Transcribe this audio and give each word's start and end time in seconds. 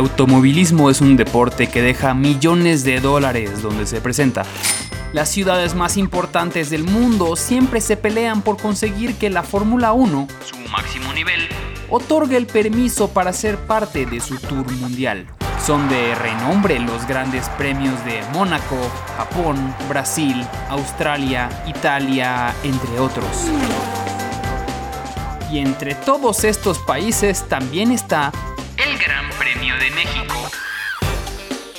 Automovilismo 0.00 0.88
es 0.88 1.02
un 1.02 1.18
deporte 1.18 1.66
que 1.66 1.82
deja 1.82 2.14
millones 2.14 2.84
de 2.84 3.00
dólares 3.00 3.60
donde 3.60 3.84
se 3.84 4.00
presenta. 4.00 4.46
Las 5.12 5.28
ciudades 5.28 5.74
más 5.74 5.98
importantes 5.98 6.70
del 6.70 6.84
mundo 6.84 7.36
siempre 7.36 7.82
se 7.82 7.98
pelean 7.98 8.40
por 8.40 8.56
conseguir 8.56 9.16
que 9.16 9.28
la 9.28 9.42
Fórmula 9.42 9.92
1, 9.92 10.26
su 10.42 10.56
máximo 10.70 11.12
nivel, 11.12 11.40
otorgue 11.90 12.38
el 12.38 12.46
permiso 12.46 13.10
para 13.10 13.34
ser 13.34 13.58
parte 13.58 14.06
de 14.06 14.20
su 14.20 14.38
tour 14.38 14.72
mundial. 14.72 15.26
Son 15.62 15.86
de 15.90 16.14
renombre 16.14 16.80
los 16.80 17.06
grandes 17.06 17.50
premios 17.50 18.02
de 18.06 18.22
Mónaco, 18.32 18.78
Japón, 19.18 19.74
Brasil, 19.86 20.46
Australia, 20.70 21.50
Italia, 21.66 22.54
entre 22.62 22.98
otros. 22.98 23.50
Y 25.52 25.58
entre 25.58 25.94
todos 25.94 26.44
estos 26.44 26.78
países 26.78 27.46
también 27.48 27.90
está 27.90 28.32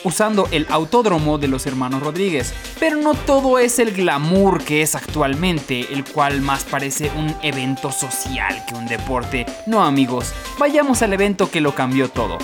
usando 0.04 0.48
el 0.52 0.66
autódromo 0.70 1.38
de 1.38 1.48
los 1.48 1.66
hermanos 1.66 2.02
Rodríguez. 2.02 2.54
Pero 2.80 2.98
no 2.98 3.14
todo 3.14 3.60
es 3.60 3.80
el 3.80 3.92
glamour 3.92 4.64
que 4.64 4.82
es 4.82 4.96
actualmente, 4.96 5.94
el 5.94 6.04
cual 6.04 6.42
más 6.42 6.64
parece 6.64 7.12
un 7.18 7.36
evento 7.42 7.92
social 7.92 8.64
que 8.68 8.76
un 8.76 8.88
deporte. 8.88 9.46
No 9.68 9.84
amigos, 9.84 10.34
vayamos 10.58 11.02
al 11.02 11.14
evento 11.14 11.50
que 11.50 11.62
lo 11.62 11.76
cambió 11.76 12.10
todo. 12.10 12.38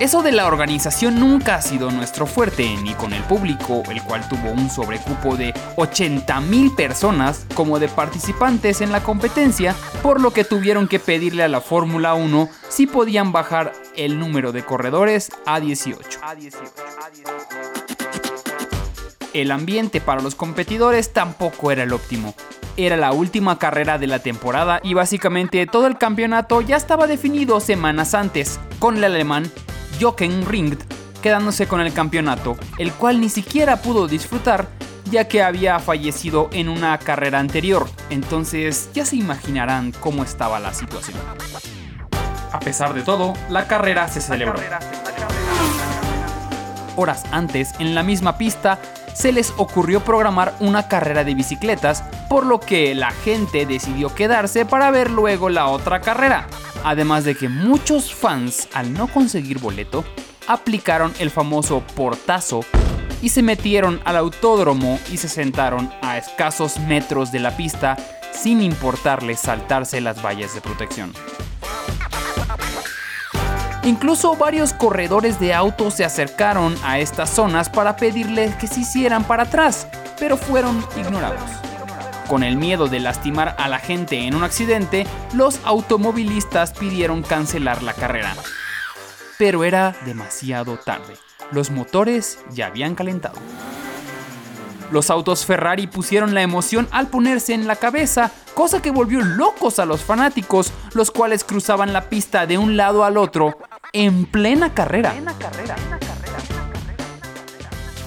Eso 0.00 0.22
de 0.22 0.30
la 0.30 0.46
organización 0.46 1.18
nunca 1.18 1.56
ha 1.56 1.62
sido 1.62 1.90
nuestro 1.90 2.24
fuerte, 2.24 2.76
ni 2.84 2.94
con 2.94 3.12
el 3.12 3.22
público, 3.24 3.82
el 3.90 4.00
cual 4.04 4.28
tuvo 4.28 4.52
un 4.52 4.70
sobrecupo 4.70 5.34
de 5.34 5.52
80.000 5.74 6.76
personas 6.76 7.46
como 7.54 7.80
de 7.80 7.88
participantes 7.88 8.80
en 8.80 8.92
la 8.92 9.02
competencia, 9.02 9.74
por 10.00 10.20
lo 10.20 10.30
que 10.30 10.44
tuvieron 10.44 10.86
que 10.86 11.00
pedirle 11.00 11.42
a 11.42 11.48
la 11.48 11.60
Fórmula 11.60 12.14
1 12.14 12.48
si 12.68 12.86
podían 12.86 13.32
bajar 13.32 13.72
el 13.96 14.20
número 14.20 14.52
de 14.52 14.62
corredores 14.62 15.32
a 15.46 15.58
18. 15.58 16.20
El 19.34 19.50
ambiente 19.50 20.00
para 20.00 20.22
los 20.22 20.36
competidores 20.36 21.12
tampoco 21.12 21.72
era 21.72 21.82
el 21.82 21.92
óptimo. 21.92 22.36
Era 22.76 22.96
la 22.96 23.10
última 23.10 23.58
carrera 23.58 23.98
de 23.98 24.06
la 24.06 24.20
temporada 24.20 24.78
y 24.84 24.94
básicamente 24.94 25.66
todo 25.66 25.88
el 25.88 25.98
campeonato 25.98 26.60
ya 26.60 26.76
estaba 26.76 27.08
definido 27.08 27.58
semanas 27.58 28.14
antes, 28.14 28.60
con 28.78 28.96
el 28.96 29.02
alemán 29.02 29.50
Jochen 30.00 30.46
Ringt 30.46 30.82
quedándose 31.22 31.66
con 31.66 31.80
el 31.80 31.92
campeonato, 31.92 32.56
el 32.78 32.92
cual 32.92 33.20
ni 33.20 33.28
siquiera 33.28 33.82
pudo 33.82 34.06
disfrutar 34.06 34.68
ya 35.10 35.26
que 35.26 35.42
había 35.42 35.78
fallecido 35.78 36.48
en 36.52 36.68
una 36.68 36.98
carrera 36.98 37.38
anterior, 37.38 37.88
entonces 38.10 38.90
ya 38.92 39.04
se 39.04 39.16
imaginarán 39.16 39.92
cómo 39.92 40.22
estaba 40.22 40.60
la 40.60 40.74
situación. 40.74 41.16
A 42.52 42.60
pesar 42.60 42.94
de 42.94 43.02
todo, 43.02 43.34
la 43.48 43.66
carrera 43.66 44.08
se 44.08 44.20
celebró. 44.20 44.60
Horas 46.96 47.24
antes, 47.30 47.70
en 47.78 47.94
la 47.94 48.02
misma 48.02 48.38
pista, 48.38 48.78
se 49.14 49.32
les 49.32 49.52
ocurrió 49.56 50.00
programar 50.00 50.54
una 50.60 50.88
carrera 50.88 51.24
de 51.24 51.34
bicicletas, 51.34 52.02
por 52.28 52.44
lo 52.44 52.60
que 52.60 52.94
la 52.94 53.10
gente 53.10 53.66
decidió 53.66 54.14
quedarse 54.14 54.64
para 54.64 54.90
ver 54.90 55.10
luego 55.10 55.48
la 55.48 55.66
otra 55.66 56.00
carrera. 56.00 56.46
Además 56.88 57.24
de 57.24 57.34
que 57.34 57.50
muchos 57.50 58.14
fans, 58.14 58.66
al 58.72 58.94
no 58.94 59.08
conseguir 59.08 59.58
boleto, 59.58 60.06
aplicaron 60.46 61.12
el 61.18 61.30
famoso 61.30 61.82
portazo 61.94 62.60
y 63.20 63.28
se 63.28 63.42
metieron 63.42 64.00
al 64.06 64.16
autódromo 64.16 64.98
y 65.12 65.18
se 65.18 65.28
sentaron 65.28 65.92
a 66.00 66.16
escasos 66.16 66.80
metros 66.80 67.30
de 67.30 67.40
la 67.40 67.54
pista 67.58 67.98
sin 68.32 68.62
importarles 68.62 69.38
saltarse 69.38 70.00
las 70.00 70.24
vallas 70.24 70.54
de 70.54 70.62
protección. 70.62 71.12
Incluso 73.82 74.34
varios 74.36 74.72
corredores 74.72 75.38
de 75.38 75.52
autos 75.52 75.92
se 75.92 76.06
acercaron 76.06 76.74
a 76.82 77.00
estas 77.00 77.28
zonas 77.28 77.68
para 77.68 77.96
pedirles 77.96 78.56
que 78.56 78.66
se 78.66 78.80
hicieran 78.80 79.24
para 79.24 79.42
atrás, 79.42 79.86
pero 80.18 80.38
fueron 80.38 80.82
ignorados. 80.96 81.67
Con 82.28 82.42
el 82.42 82.56
miedo 82.56 82.88
de 82.88 83.00
lastimar 83.00 83.56
a 83.58 83.68
la 83.68 83.78
gente 83.78 84.26
en 84.26 84.34
un 84.34 84.44
accidente, 84.44 85.06
los 85.32 85.60
automovilistas 85.64 86.74
pidieron 86.74 87.22
cancelar 87.22 87.82
la 87.82 87.94
carrera. 87.94 88.36
Pero 89.38 89.64
era 89.64 89.96
demasiado 90.04 90.76
tarde. 90.76 91.14
Los 91.52 91.70
motores 91.70 92.38
ya 92.50 92.66
habían 92.66 92.94
calentado. 92.94 93.38
Los 94.90 95.08
autos 95.08 95.46
Ferrari 95.46 95.86
pusieron 95.86 96.34
la 96.34 96.42
emoción 96.42 96.86
al 96.90 97.08
ponerse 97.08 97.54
en 97.54 97.66
la 97.66 97.76
cabeza, 97.76 98.30
cosa 98.52 98.82
que 98.82 98.90
volvió 98.90 99.22
locos 99.22 99.78
a 99.78 99.86
los 99.86 100.02
fanáticos, 100.02 100.70
los 100.92 101.10
cuales 101.10 101.44
cruzaban 101.44 101.94
la 101.94 102.10
pista 102.10 102.46
de 102.46 102.58
un 102.58 102.76
lado 102.76 103.04
al 103.04 103.16
otro 103.16 103.58
en 103.94 104.26
plena 104.26 104.74
carrera. 104.74 105.14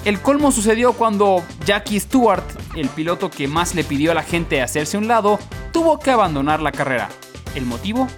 El 0.04 0.20
colmo 0.20 0.50
sucedió 0.50 0.92
cuando 0.94 1.44
Jackie 1.64 2.00
Stewart, 2.00 2.42
el 2.74 2.88
piloto 2.88 3.30
que 3.30 3.48
más 3.48 3.74
le 3.74 3.84
pidió 3.84 4.12
a 4.12 4.14
la 4.14 4.22
gente 4.22 4.62
hacerse 4.62 4.98
un 4.98 5.08
lado, 5.08 5.38
tuvo 5.72 5.98
que 5.98 6.10
abandonar 6.10 6.60
la 6.60 6.72
carrera. 6.72 7.08
¿El 7.54 7.66
motivo? 7.66 8.08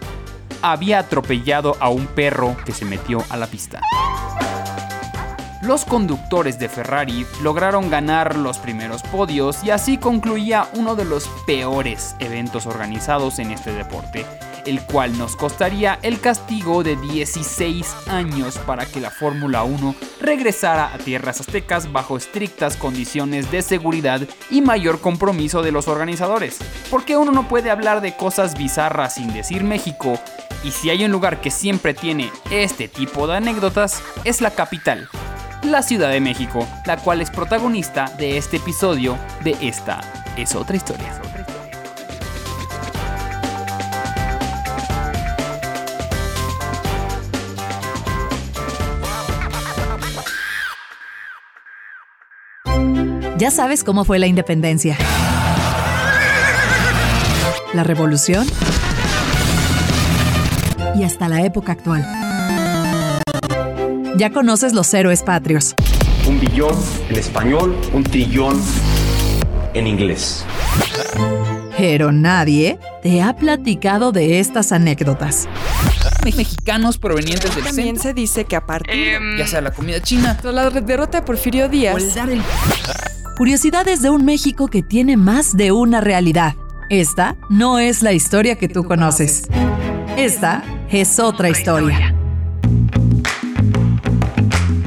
Había 0.62 1.00
atropellado 1.00 1.76
a 1.80 1.88
un 1.88 2.06
perro 2.06 2.56
que 2.64 2.72
se 2.72 2.84
metió 2.84 3.22
a 3.30 3.36
la 3.36 3.46
pista. 3.46 3.80
Los 5.62 5.86
conductores 5.86 6.58
de 6.58 6.68
Ferrari 6.68 7.24
lograron 7.42 7.88
ganar 7.88 8.36
los 8.36 8.58
primeros 8.58 9.02
podios 9.02 9.64
y 9.64 9.70
así 9.70 9.96
concluía 9.96 10.68
uno 10.74 10.94
de 10.94 11.06
los 11.06 11.26
peores 11.46 12.14
eventos 12.18 12.66
organizados 12.66 13.38
en 13.38 13.50
este 13.50 13.72
deporte, 13.72 14.26
el 14.66 14.80
cual 14.82 15.16
nos 15.18 15.36
costaría 15.36 15.98
el 16.02 16.20
castigo 16.20 16.82
de 16.82 16.96
16 16.96 18.08
años 18.08 18.58
para 18.58 18.86
que 18.86 19.00
la 19.00 19.10
Fórmula 19.10 19.64
1 19.64 19.94
regresara 20.20 20.92
a 20.92 20.98
tierras 20.98 21.40
aztecas 21.40 21.92
bajo 21.92 22.16
estrictas 22.16 22.76
condiciones 22.76 23.50
de 23.50 23.62
seguridad 23.62 24.20
y 24.50 24.62
mayor 24.62 25.00
compromiso 25.00 25.62
de 25.62 25.72
los 25.72 25.88
organizadores. 25.88 26.58
Porque 26.90 27.16
uno 27.16 27.32
no 27.32 27.48
puede 27.48 27.70
hablar 27.70 28.00
de 28.00 28.16
cosas 28.16 28.56
bizarras 28.56 29.14
sin 29.14 29.32
decir 29.32 29.64
México, 29.64 30.18
y 30.64 30.70
si 30.70 30.88
hay 30.90 31.04
un 31.04 31.12
lugar 31.12 31.40
que 31.40 31.50
siempre 31.50 31.92
tiene 31.92 32.30
este 32.50 32.88
tipo 32.88 33.26
de 33.26 33.36
anécdotas, 33.36 34.02
es 34.24 34.40
la 34.40 34.50
capital, 34.50 35.08
la 35.62 35.82
Ciudad 35.82 36.10
de 36.10 36.20
México, 36.20 36.66
la 36.86 36.96
cual 36.96 37.20
es 37.20 37.30
protagonista 37.30 38.06
de 38.18 38.38
este 38.38 38.56
episodio 38.56 39.18
de 39.42 39.56
Esta 39.60 40.00
es 40.36 40.54
otra 40.54 40.76
historia. 40.76 41.33
Ya 53.36 53.50
sabes 53.50 53.82
cómo 53.82 54.04
fue 54.04 54.20
la 54.20 54.28
independencia. 54.28 54.96
La 57.72 57.82
revolución. 57.82 58.46
Y 60.94 61.02
hasta 61.02 61.28
la 61.28 61.44
época 61.44 61.72
actual. 61.72 62.06
Ya 64.16 64.30
conoces 64.30 64.72
los 64.72 64.94
héroes 64.94 65.24
patrios. 65.24 65.74
Un 66.28 66.38
billón 66.38 66.76
en 67.08 67.16
español, 67.16 67.76
un 67.92 68.04
trillón 68.04 68.62
en 69.74 69.88
inglés. 69.88 70.44
Pero 71.76 72.12
nadie 72.12 72.78
te 73.02 73.20
ha 73.20 73.34
platicado 73.34 74.12
de 74.12 74.38
estas 74.38 74.70
anécdotas. 74.70 75.48
Mexicanos 76.24 76.98
provenientes 76.98 77.52
del 77.56 77.64
También 77.64 77.88
centro, 77.96 78.02
se 78.04 78.14
dice 78.14 78.44
que 78.44 78.54
a 78.54 78.64
partir 78.64 79.18
ya 79.36 79.46
sea 79.46 79.60
la 79.60 79.72
comida 79.72 80.00
china 80.00 80.38
la 80.44 80.70
derrota 80.70 81.18
de 81.18 81.26
Porfirio 81.26 81.64
o 81.64 81.66
el 81.66 81.72
Díaz, 81.72 82.14
dar 82.14 82.30
el 82.30 82.40
Curiosidades 83.36 84.00
de 84.00 84.10
un 84.10 84.24
México 84.24 84.68
que 84.68 84.84
tiene 84.84 85.16
más 85.16 85.56
de 85.56 85.72
una 85.72 86.00
realidad. 86.00 86.54
Esta 86.88 87.36
no 87.50 87.80
es 87.80 88.00
la 88.00 88.12
historia 88.12 88.54
que 88.54 88.68
tú 88.68 88.84
conoces. 88.84 89.48
Esta 90.16 90.62
es 90.88 91.18
otra 91.18 91.48
historia. 91.48 92.14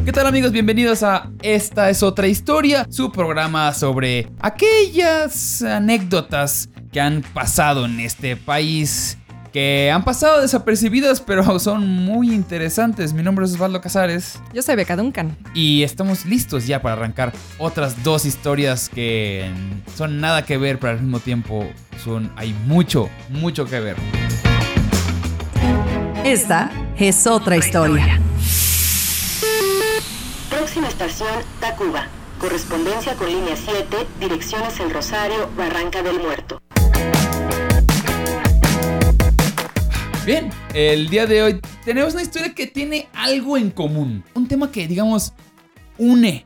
¿Qué 0.06 0.14
tal 0.14 0.28
amigos? 0.28 0.54
Bienvenidos 0.54 1.04
a 1.04 1.30
Esta 1.42 1.90
es 1.90 2.02
otra 2.02 2.30
historia, 2.30 2.88
su 2.90 3.12
programa 3.12 3.74
sobre 3.74 4.32
aquellas 4.40 5.62
anécdotas 5.62 6.70
que 6.94 7.02
han 7.02 7.24
pasado 7.34 7.84
en 7.84 8.00
este 8.00 8.38
país, 8.38 9.18
que 9.58 9.90
han 9.92 10.04
pasado 10.04 10.40
desapercibidas 10.40 11.20
pero 11.20 11.58
son 11.60 11.88
muy 11.88 12.32
interesantes. 12.32 13.14
Mi 13.14 13.24
nombre 13.24 13.44
es 13.44 13.54
Osvaldo 13.54 13.82
Casares 13.82 14.40
yo 14.54 14.62
soy 14.62 14.76
Beca 14.76 14.96
Duncan. 14.96 15.36
y 15.56 15.82
estamos 15.82 16.28
listos 16.28 16.68
ya 16.68 16.84
para 16.84 16.94
arrancar 16.94 17.34
otras 17.58 18.04
dos 18.04 18.26
historias 18.26 18.88
que 18.88 19.52
son 19.96 20.22
nada 20.22 20.46
que 20.46 20.60
ver 20.60 20.78
pero 20.78 20.94
al 20.94 21.02
mismo 21.02 21.20
tiempo 21.20 21.68
son 22.04 22.32
hay 22.36 22.54
mucho, 22.68 23.10
mucho 23.30 23.66
que 23.66 23.80
ver. 23.80 23.96
Esta 26.24 26.70
es 26.96 27.26
otra 27.26 27.58
historia. 27.58 28.22
Próxima 30.52 30.88
estación, 30.88 31.30
Tacuba. 31.60 32.06
Correspondencia 32.38 33.16
con 33.16 33.28
línea 33.28 33.56
7, 33.56 33.98
direcciones 34.20 34.80
El 34.80 34.92
Rosario, 34.92 35.50
Barranca 35.58 36.04
del 36.04 36.20
Muerto. 36.20 36.62
Bien, 40.28 40.50
el 40.74 41.08
día 41.08 41.26
de 41.26 41.42
hoy 41.42 41.62
tenemos 41.86 42.14
una 42.14 42.22
historia 42.22 42.54
que 42.54 42.68
tiene 42.68 43.08
algo 43.14 43.56
en 43.56 43.72
común. 43.72 44.26
Un 44.34 44.46
tema 44.46 44.70
que, 44.70 44.86
digamos, 44.86 45.32
une 45.98 46.46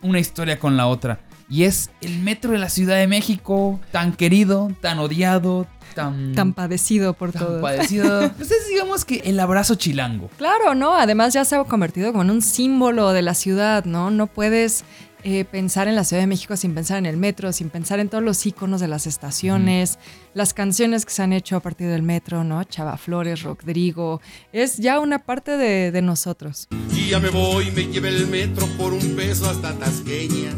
una 0.00 0.18
historia 0.18 0.58
con 0.58 0.78
la 0.78 0.86
otra. 0.86 1.20
Y 1.46 1.64
es 1.64 1.90
el 2.00 2.18
metro 2.20 2.52
de 2.52 2.58
la 2.58 2.70
Ciudad 2.70 2.96
de 2.96 3.06
México, 3.06 3.78
tan 3.92 4.14
querido, 4.14 4.72
tan 4.80 4.98
odiado, 5.00 5.66
tan... 5.94 6.34
Tan 6.34 6.54
padecido 6.54 7.12
por 7.12 7.32
tan 7.32 7.42
todo. 7.42 7.60
padecido. 7.60 8.30
Pues 8.38 8.50
es, 8.52 8.68
digamos 8.70 9.04
que 9.04 9.16
el 9.16 9.38
abrazo 9.38 9.74
chilango. 9.74 10.30
Claro, 10.38 10.74
¿no? 10.74 10.94
Además 10.94 11.34
ya 11.34 11.44
se 11.44 11.56
ha 11.56 11.64
convertido 11.64 12.12
como 12.12 12.22
en 12.22 12.30
un 12.30 12.40
símbolo 12.40 13.12
de 13.12 13.20
la 13.20 13.34
ciudad, 13.34 13.84
¿no? 13.84 14.10
No 14.10 14.28
puedes 14.28 14.82
eh, 15.24 15.44
pensar 15.44 15.88
en 15.88 15.94
la 15.94 16.04
Ciudad 16.04 16.22
de 16.22 16.26
México 16.26 16.56
sin 16.56 16.74
pensar 16.74 16.98
en 16.98 17.06
el 17.06 17.16
metro, 17.16 17.52
sin 17.52 17.70
pensar 17.70 18.00
en 18.00 18.08
todos 18.08 18.22
los 18.24 18.44
iconos 18.46 18.80
de 18.80 18.88
las 18.88 19.06
estaciones, 19.06 19.98
las 20.34 20.54
canciones 20.54 21.04
que 21.04 21.12
se 21.12 21.22
han 21.22 21.32
hecho 21.32 21.56
a 21.56 21.60
partir 21.60 21.88
del 21.88 22.02
metro, 22.02 22.44
¿no? 22.44 22.62
Chava 22.64 22.96
Flores, 22.96 23.42
Rodrigo. 23.42 24.20
Es 24.52 24.78
ya 24.78 25.00
una 25.00 25.20
parte 25.20 25.56
de, 25.56 25.90
de 25.90 26.02
nosotros. 26.02 26.68
Y 26.94 27.10
ya 27.10 27.20
me 27.20 27.30
voy, 27.30 27.70
me 27.70 27.86
lleve 27.86 28.08
el 28.08 28.26
metro 28.26 28.66
por 28.78 28.92
un 28.92 29.16
peso 29.16 29.48
hasta 29.48 29.74
Tasqueña. 29.78 30.54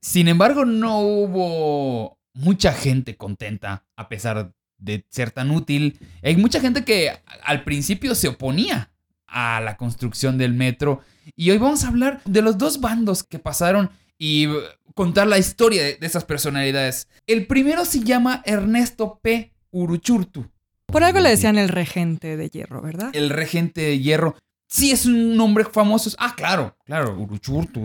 Sin 0.00 0.28
embargo, 0.28 0.64
no 0.64 1.00
hubo 1.00 2.18
mucha 2.34 2.72
gente 2.72 3.16
contenta 3.16 3.84
a 3.96 4.08
pesar 4.08 4.52
de 4.78 5.06
ser 5.08 5.30
tan 5.30 5.50
útil. 5.50 5.98
Hay 6.22 6.36
mucha 6.36 6.60
gente 6.60 6.84
que 6.84 7.12
al 7.42 7.64
principio 7.64 8.14
se 8.14 8.28
oponía 8.28 8.90
a 9.26 9.60
la 9.60 9.76
construcción 9.76 10.38
del 10.38 10.54
metro. 10.54 11.00
Y 11.36 11.50
hoy 11.50 11.58
vamos 11.58 11.84
a 11.84 11.88
hablar 11.88 12.20
de 12.24 12.42
los 12.42 12.58
dos 12.58 12.80
bandos 12.80 13.22
que 13.24 13.38
pasaron 13.38 13.90
y 14.18 14.46
uh, 14.46 14.60
contar 14.94 15.26
la 15.26 15.38
historia 15.38 15.82
de, 15.82 15.96
de 15.96 16.06
esas 16.06 16.24
personalidades. 16.24 17.08
El 17.26 17.46
primero 17.46 17.84
se 17.84 18.00
llama 18.00 18.42
Ernesto 18.44 19.18
P. 19.22 19.52
Uruchurtu, 19.70 20.46
Por 20.86 21.02
algo 21.02 21.18
le 21.18 21.30
decían 21.30 21.58
el 21.58 21.68
regente 21.68 22.36
de 22.36 22.48
hierro, 22.48 22.80
¿verdad? 22.80 23.10
el 23.12 23.28
regente 23.30 23.80
de 23.80 23.98
hierro. 23.98 24.36
Sí, 24.68 24.92
es 24.92 25.04
un 25.06 25.36
nombre 25.36 25.64
famoso. 25.64 26.10
Ah, 26.18 26.34
claro, 26.36 26.76
claro, 26.84 27.18
Uruchurtu. 27.18 27.80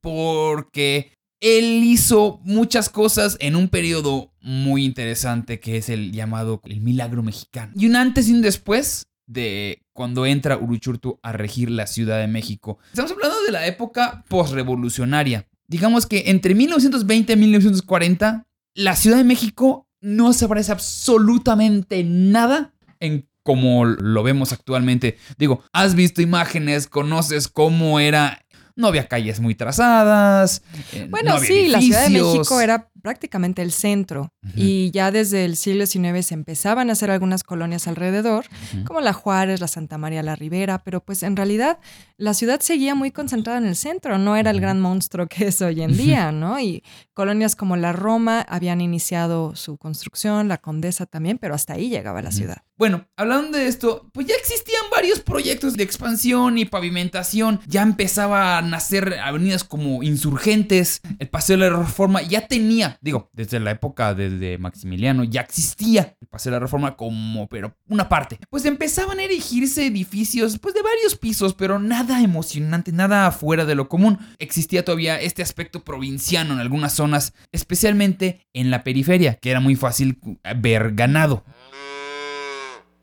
porque 0.00 1.12
él 1.40 1.82
hizo 1.84 2.40
muchas 2.44 2.90
cosas 2.90 3.36
en 3.40 3.56
un 3.56 3.68
periodo 3.68 4.34
muy 4.42 4.84
interesante 4.84 5.60
que 5.60 5.78
es 5.78 5.88
el 5.88 6.12
llamado 6.12 6.60
el 6.64 6.80
milagro 6.82 7.22
mexicano. 7.22 7.72
Y 7.74 7.86
un 7.86 7.96
antes 7.96 8.28
y 8.28 8.32
un 8.34 8.42
después 8.42 9.06
de 9.26 9.82
cuando 9.94 10.26
entra 10.26 10.58
Uruchurtu 10.58 11.18
a 11.22 11.32
regir 11.32 11.70
la 11.70 11.86
Ciudad 11.86 12.18
de 12.20 12.26
México. 12.26 12.78
Estamos 12.90 13.12
hablando 13.12 13.42
de 13.44 13.52
la 13.52 13.66
época 13.66 14.24
postrevolucionaria. 14.28 15.46
Digamos 15.70 16.06
que 16.06 16.24
entre 16.26 16.56
1920 16.56 17.32
y 17.32 17.36
1940, 17.36 18.44
la 18.74 18.96
Ciudad 18.96 19.18
de 19.18 19.24
México 19.24 19.86
no 20.00 20.32
se 20.32 20.48
parece 20.48 20.72
absolutamente 20.72 22.02
nada 22.02 22.74
en 22.98 23.28
como 23.44 23.84
lo 23.84 24.22
vemos 24.24 24.52
actualmente. 24.52 25.16
Digo, 25.38 25.62
has 25.72 25.94
visto 25.94 26.22
imágenes, 26.22 26.88
conoces 26.88 27.46
cómo 27.46 28.00
era. 28.00 28.44
No 28.80 28.88
había 28.88 29.06
calles 29.06 29.40
muy 29.40 29.54
trazadas. 29.54 30.62
eh, 30.92 31.06
Bueno, 31.10 31.30
no 31.30 31.36
había 31.36 31.48
sí, 31.48 31.68
la 31.68 31.80
Ciudad 31.80 32.08
de. 32.08 32.10
México 32.10 32.60
era 32.60 32.90
prácticamente 33.00 33.62
el 33.62 33.72
centro 33.72 34.32
y 34.54 34.90
ya 34.90 35.10
desde 35.10 35.44
el 35.44 35.56
siglo 35.56 35.86
XIX 35.86 36.24
se 36.24 36.34
empezaban 36.34 36.90
a 36.90 36.92
hacer 36.92 37.10
algunas 37.10 37.44
colonias 37.44 37.88
alrededor, 37.88 38.44
como 38.84 39.00
la 39.00 39.12
Juárez, 39.12 39.60
la 39.60 39.68
Santa 39.68 39.96
María 39.96 40.22
la 40.22 40.36
Ribera, 40.36 40.82
pero 40.84 41.02
pues 41.02 41.22
en 41.22 41.34
realidad 41.36 41.78
la 42.18 42.34
ciudad 42.34 42.60
seguía 42.60 42.94
muy 42.94 43.10
concentrada 43.10 43.58
en 43.58 43.66
el 43.66 43.76
centro, 43.76 44.18
no 44.18 44.36
era 44.36 44.50
el 44.50 44.60
gran 44.60 44.80
monstruo 44.80 45.26
que 45.28 45.46
es 45.46 45.62
hoy 45.62 45.82
en 45.82 45.96
día, 45.96 46.30
¿no? 46.32 46.60
Y 46.60 46.82
colonias 47.14 47.56
como 47.56 47.76
la 47.76 47.92
Roma 47.92 48.44
habían 48.48 48.80
iniciado 48.80 49.56
su 49.56 49.78
construcción, 49.78 50.48
la 50.48 50.58
Condesa 50.58 51.06
también, 51.06 51.38
pero 51.38 51.54
hasta 51.54 51.74
ahí 51.74 51.88
llegaba 51.88 52.20
la 52.22 52.32
ciudad. 52.32 52.58
Bueno, 52.80 53.06
hablando 53.14 53.58
de 53.58 53.66
esto, 53.66 54.08
pues 54.14 54.26
ya 54.26 54.34
existían 54.36 54.80
varios 54.90 55.20
proyectos 55.20 55.76
de 55.76 55.82
expansión 55.82 56.56
y 56.56 56.64
pavimentación. 56.64 57.60
Ya 57.66 57.82
empezaba 57.82 58.56
a 58.56 58.62
nacer 58.62 59.18
avenidas 59.22 59.64
como 59.64 60.02
Insurgentes, 60.02 61.02
el 61.18 61.28
Paseo 61.28 61.58
de 61.58 61.68
la 61.68 61.76
Reforma. 61.76 62.22
Ya 62.22 62.46
tenía, 62.46 62.96
digo, 63.02 63.28
desde 63.34 63.60
la 63.60 63.72
época 63.72 64.14
de 64.14 64.56
Maximiliano, 64.56 65.24
ya 65.24 65.42
existía 65.42 66.16
el 66.22 66.28
Paseo 66.28 66.52
de 66.52 66.56
la 66.56 66.60
Reforma 66.60 66.96
como, 66.96 67.50
pero 67.50 67.76
una 67.86 68.08
parte. 68.08 68.38
Pues 68.48 68.64
empezaban 68.64 69.18
a 69.18 69.24
erigirse 69.24 69.84
edificios, 69.84 70.58
pues 70.58 70.74
de 70.74 70.80
varios 70.80 71.16
pisos, 71.16 71.52
pero 71.52 71.78
nada 71.78 72.22
emocionante, 72.22 72.92
nada 72.92 73.30
fuera 73.30 73.66
de 73.66 73.74
lo 73.74 73.90
común. 73.90 74.20
Existía 74.38 74.86
todavía 74.86 75.20
este 75.20 75.42
aspecto 75.42 75.84
provinciano 75.84 76.54
en 76.54 76.60
algunas 76.60 76.94
zonas, 76.94 77.34
especialmente 77.52 78.46
en 78.54 78.70
la 78.70 78.84
periferia, 78.84 79.34
que 79.34 79.50
era 79.50 79.60
muy 79.60 79.76
fácil 79.76 80.18
ver 80.56 80.94
ganado. 80.94 81.44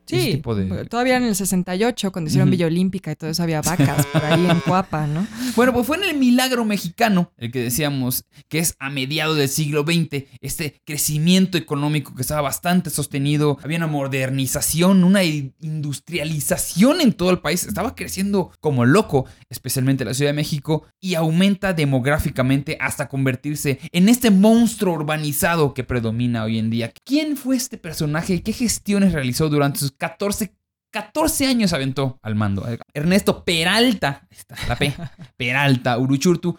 Ese 0.09 0.23
Sí, 0.25 0.31
tipo 0.35 0.55
de- 0.55 0.85
todavía 0.85 1.17
en 1.17 1.23
el 1.23 1.35
68, 1.35 2.11
cuando 2.11 2.29
hicieron 2.29 2.47
Ujú. 2.47 2.51
Villa 2.53 2.65
Olímpica 2.67 3.11
y 3.11 3.15
todo 3.15 3.29
eso, 3.29 3.43
había 3.43 3.61
vacas 3.61 4.05
por 4.07 4.23
ahí 4.23 4.45
en 4.49 4.59
Cuapa, 4.65 5.05
¿no? 5.07 5.27
Bueno, 5.55 5.73
pues 5.73 5.85
fue 5.87 5.97
en 5.97 6.03
el 6.03 6.17
milagro 6.17 6.63
mexicano, 6.65 7.31
el 7.37 7.51
que 7.51 7.59
decíamos 7.61 8.25
que 8.47 8.59
es 8.59 8.75
a 8.79 8.89
mediados 8.89 9.37
del 9.37 9.49
siglo 9.49 9.83
XX, 9.83 10.23
este 10.41 10.81
crecimiento 10.85 11.57
económico 11.57 12.15
que 12.15 12.21
estaba 12.21 12.41
bastante 12.41 12.89
sostenido, 12.89 13.57
había 13.63 13.77
una 13.77 13.87
modernización, 13.87 15.03
una 15.03 15.23
industrialización 15.23 17.01
en 17.01 17.13
todo 17.13 17.29
el 17.31 17.39
país, 17.39 17.65
estaba 17.65 17.95
creciendo 17.95 18.51
como 18.59 18.85
loco, 18.85 19.25
especialmente 19.49 20.05
la 20.05 20.13
Ciudad 20.13 20.29
de 20.31 20.35
México, 20.35 20.85
y 20.99 21.15
aumenta 21.15 21.73
demográficamente 21.73 22.77
hasta 22.79 23.07
convertirse 23.09 23.79
en 23.91 24.09
este 24.09 24.31
monstruo 24.31 24.93
urbanizado 24.93 25.73
que 25.73 25.83
predomina 25.83 26.43
hoy 26.43 26.59
en 26.59 26.69
día. 26.69 26.91
¿Quién 27.03 27.37
fue 27.37 27.55
este 27.55 27.77
personaje 27.77 28.35
y 28.35 28.39
qué 28.41 28.53
gestiones 28.53 29.13
realizó 29.13 29.49
durante 29.49 29.79
sus 29.79 29.91
14 29.97 30.57
14 30.91 31.47
años 31.47 31.73
aventó 31.73 32.19
al 32.21 32.35
mando. 32.35 32.65
Ernesto 32.93 33.43
Peralta, 33.43 34.27
está 34.31 34.55
la 34.67 34.75
P, 34.75 34.93
Peralta 35.37 35.97
Uruchurtu, 35.97 36.57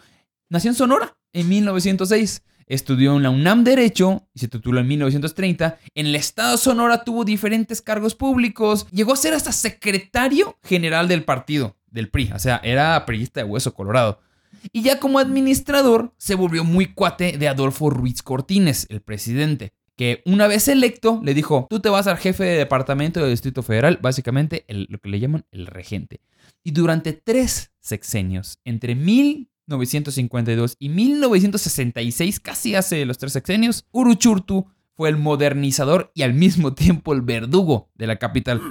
nació 0.49 0.71
en 0.71 0.75
Sonora 0.75 1.17
en 1.33 1.49
1906. 1.49 2.43
Estudió 2.65 3.17
en 3.17 3.23
la 3.23 3.31
UNAM 3.31 3.63
Derecho 3.63 4.29
y 4.31 4.39
se 4.39 4.47
tituló 4.47 4.79
en 4.79 4.87
1930. 4.87 5.79
En 5.95 6.05
el 6.05 6.15
estado 6.15 6.51
de 6.51 6.57
Sonora 6.59 7.03
tuvo 7.03 7.25
diferentes 7.25 7.81
cargos 7.81 8.13
públicos. 8.13 8.85
Llegó 8.91 9.13
a 9.13 9.17
ser 9.17 9.33
hasta 9.33 9.51
secretario 9.51 10.55
general 10.61 11.07
del 11.07 11.23
partido, 11.23 11.77
del 11.87 12.09
PRI. 12.09 12.31
O 12.31 12.37
sea, 12.37 12.61
era 12.63 13.03
priista 13.07 13.39
de 13.39 13.49
hueso 13.49 13.73
colorado. 13.73 14.19
Y 14.71 14.83
ya 14.83 14.99
como 14.99 15.17
administrador 15.17 16.13
se 16.17 16.35
volvió 16.35 16.63
muy 16.63 16.93
cuate 16.93 17.39
de 17.39 17.47
Adolfo 17.47 17.89
Ruiz 17.89 18.21
Cortines, 18.21 18.85
el 18.89 19.01
presidente 19.01 19.73
que 19.99 20.21
una 20.25 20.47
vez 20.47 20.69
electo 20.69 21.19
le 21.25 21.33
dijo, 21.33 21.67
tú 21.69 21.81
te 21.81 21.89
vas 21.89 22.07
al 22.07 22.15
jefe 22.17 22.45
de 22.45 22.55
departamento 22.57 23.19
del 23.19 23.31
Distrito 23.31 23.63
Federal, 23.63 23.99
básicamente 24.01 24.63
el- 24.69 24.87
lo 24.89 24.97
que 24.99 25.09
le 25.09 25.19
llaman 25.19 25.43
el 25.51 25.67
regente. 25.67 26.21
Y 26.63 26.71
durante 26.71 27.11
tres 27.11 27.73
sexenios, 27.81 28.59
entre 28.63 28.95
1952 28.95 30.77
y 30.79 30.87
1966, 30.87 32.39
casi 32.39 32.75
hace 32.75 33.03
los 33.05 33.17
tres 33.17 33.33
sexenios, 33.33 33.87
Uruchurtu 33.91 34.67
fue 34.95 35.09
el 35.09 35.17
modernizador 35.17 36.13
y 36.15 36.21
al 36.21 36.33
mismo 36.33 36.73
tiempo 36.73 37.11
el 37.13 37.21
verdugo 37.21 37.89
de 37.95 38.07
la 38.07 38.15
capital. 38.15 38.61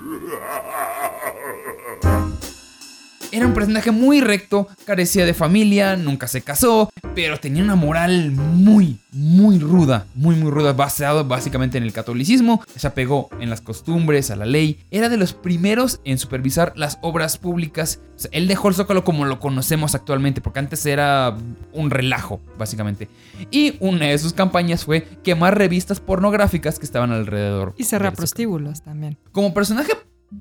Era 3.38 3.46
un 3.46 3.54
personaje 3.54 3.92
muy 3.92 4.20
recto, 4.20 4.66
carecía 4.84 5.24
de 5.24 5.32
familia, 5.32 5.94
nunca 5.94 6.26
se 6.26 6.42
casó, 6.42 6.90
pero 7.14 7.38
tenía 7.38 7.62
una 7.62 7.76
moral 7.76 8.32
muy, 8.32 8.98
muy 9.12 9.60
ruda, 9.60 10.06
muy, 10.16 10.34
muy 10.34 10.50
ruda, 10.50 10.72
basado 10.72 11.24
básicamente 11.24 11.78
en 11.78 11.84
el 11.84 11.92
catolicismo, 11.92 12.60
se 12.74 12.88
apegó 12.88 13.28
en 13.38 13.48
las 13.48 13.60
costumbres, 13.60 14.32
a 14.32 14.34
la 14.34 14.44
ley, 14.44 14.80
era 14.90 15.08
de 15.08 15.16
los 15.16 15.34
primeros 15.34 16.00
en 16.04 16.18
supervisar 16.18 16.72
las 16.74 16.98
obras 17.00 17.38
públicas. 17.38 18.00
O 18.16 18.18
sea, 18.18 18.30
él 18.34 18.48
dejó 18.48 18.70
el 18.70 18.74
zócalo 18.74 19.04
como 19.04 19.24
lo 19.24 19.38
conocemos 19.38 19.94
actualmente, 19.94 20.40
porque 20.40 20.58
antes 20.58 20.84
era 20.84 21.36
un 21.72 21.90
relajo, 21.90 22.40
básicamente. 22.58 23.08
Y 23.52 23.76
una 23.78 24.06
de 24.06 24.18
sus 24.18 24.32
campañas 24.32 24.84
fue 24.84 25.06
quemar 25.22 25.56
revistas 25.56 26.00
pornográficas 26.00 26.80
que 26.80 26.86
estaban 26.86 27.12
alrededor. 27.12 27.72
Y 27.78 27.84
cerrar 27.84 28.14
prostíbulos 28.14 28.82
también. 28.82 29.16
Como 29.30 29.54
personaje 29.54 29.92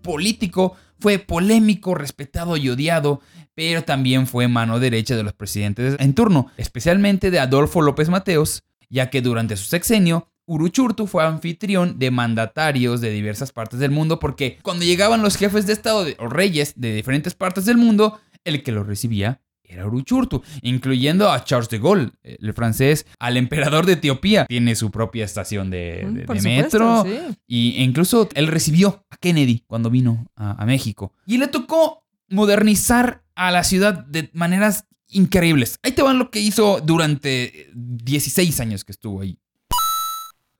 político, 0.01 0.75
fue 0.99 1.19
polémico, 1.19 1.95
respetado 1.95 2.57
y 2.57 2.69
odiado, 2.69 3.21
pero 3.55 3.83
también 3.83 4.27
fue 4.27 4.47
mano 4.47 4.79
derecha 4.79 5.15
de 5.15 5.23
los 5.23 5.33
presidentes 5.33 5.95
en 5.99 6.13
turno, 6.13 6.51
especialmente 6.57 7.31
de 7.31 7.39
Adolfo 7.39 7.81
López 7.81 8.09
Mateos, 8.09 8.63
ya 8.89 9.09
que 9.09 9.21
durante 9.21 9.57
su 9.57 9.65
sexenio, 9.65 10.29
Uruchurtu 10.45 11.07
fue 11.07 11.25
anfitrión 11.25 11.99
de 11.99 12.09
mandatarios 12.09 13.01
de 13.01 13.11
diversas 13.11 13.51
partes 13.51 13.79
del 13.79 13.91
mundo, 13.91 14.19
porque 14.19 14.59
cuando 14.61 14.85
llegaban 14.85 15.21
los 15.21 15.35
jefes 15.35 15.67
de 15.67 15.73
Estado 15.73 16.05
o 16.19 16.27
reyes 16.27 16.73
de 16.77 16.93
diferentes 16.93 17.33
partes 17.35 17.65
del 17.65 17.77
mundo, 17.77 18.19
el 18.45 18.63
que 18.63 18.71
los 18.71 18.87
recibía 18.87 19.41
era 19.67 19.85
Uruchurtu, 19.85 20.41
incluyendo 20.61 21.29
a 21.31 21.43
Charles 21.43 21.69
de 21.69 21.79
Gaulle, 21.79 22.11
el 22.23 22.53
francés, 22.53 23.05
al 23.19 23.37
emperador 23.37 23.85
de 23.85 23.93
Etiopía. 23.93 24.45
Tiene 24.45 24.75
su 24.75 24.89
propia 24.91 25.25
estación 25.25 25.69
de, 25.69 26.05
Mm, 26.07 26.13
de- 26.13 26.21
por 26.25 26.35
de 26.35 26.41
supuesto, 26.41 27.03
metro. 27.03 27.03
sí. 27.31 27.37
Y 27.47 27.83
incluso 27.83 28.29
él 28.33 28.47
recibió 28.47 29.05
a 29.09 29.17
Kennedy 29.17 29.63
cuando 29.67 29.89
vino 29.89 30.27
a, 30.35 30.61
a 30.61 30.65
México. 30.65 31.13
Y 31.25 31.37
le 31.37 31.47
tocó 31.47 32.03
modernizar 32.29 33.23
a 33.35 33.51
la 33.51 33.63
ciudad 33.63 33.93
de 34.05 34.29
maneras 34.33 34.85
increíbles. 35.09 35.79
Ahí 35.83 35.91
te 35.91 36.01
van 36.01 36.19
lo 36.19 36.29
que 36.31 36.39
hizo 36.39 36.81
durante 36.81 37.69
16 37.73 38.59
años 38.59 38.83
que 38.83 38.91
estuvo 38.91 39.21
ahí. 39.21 39.37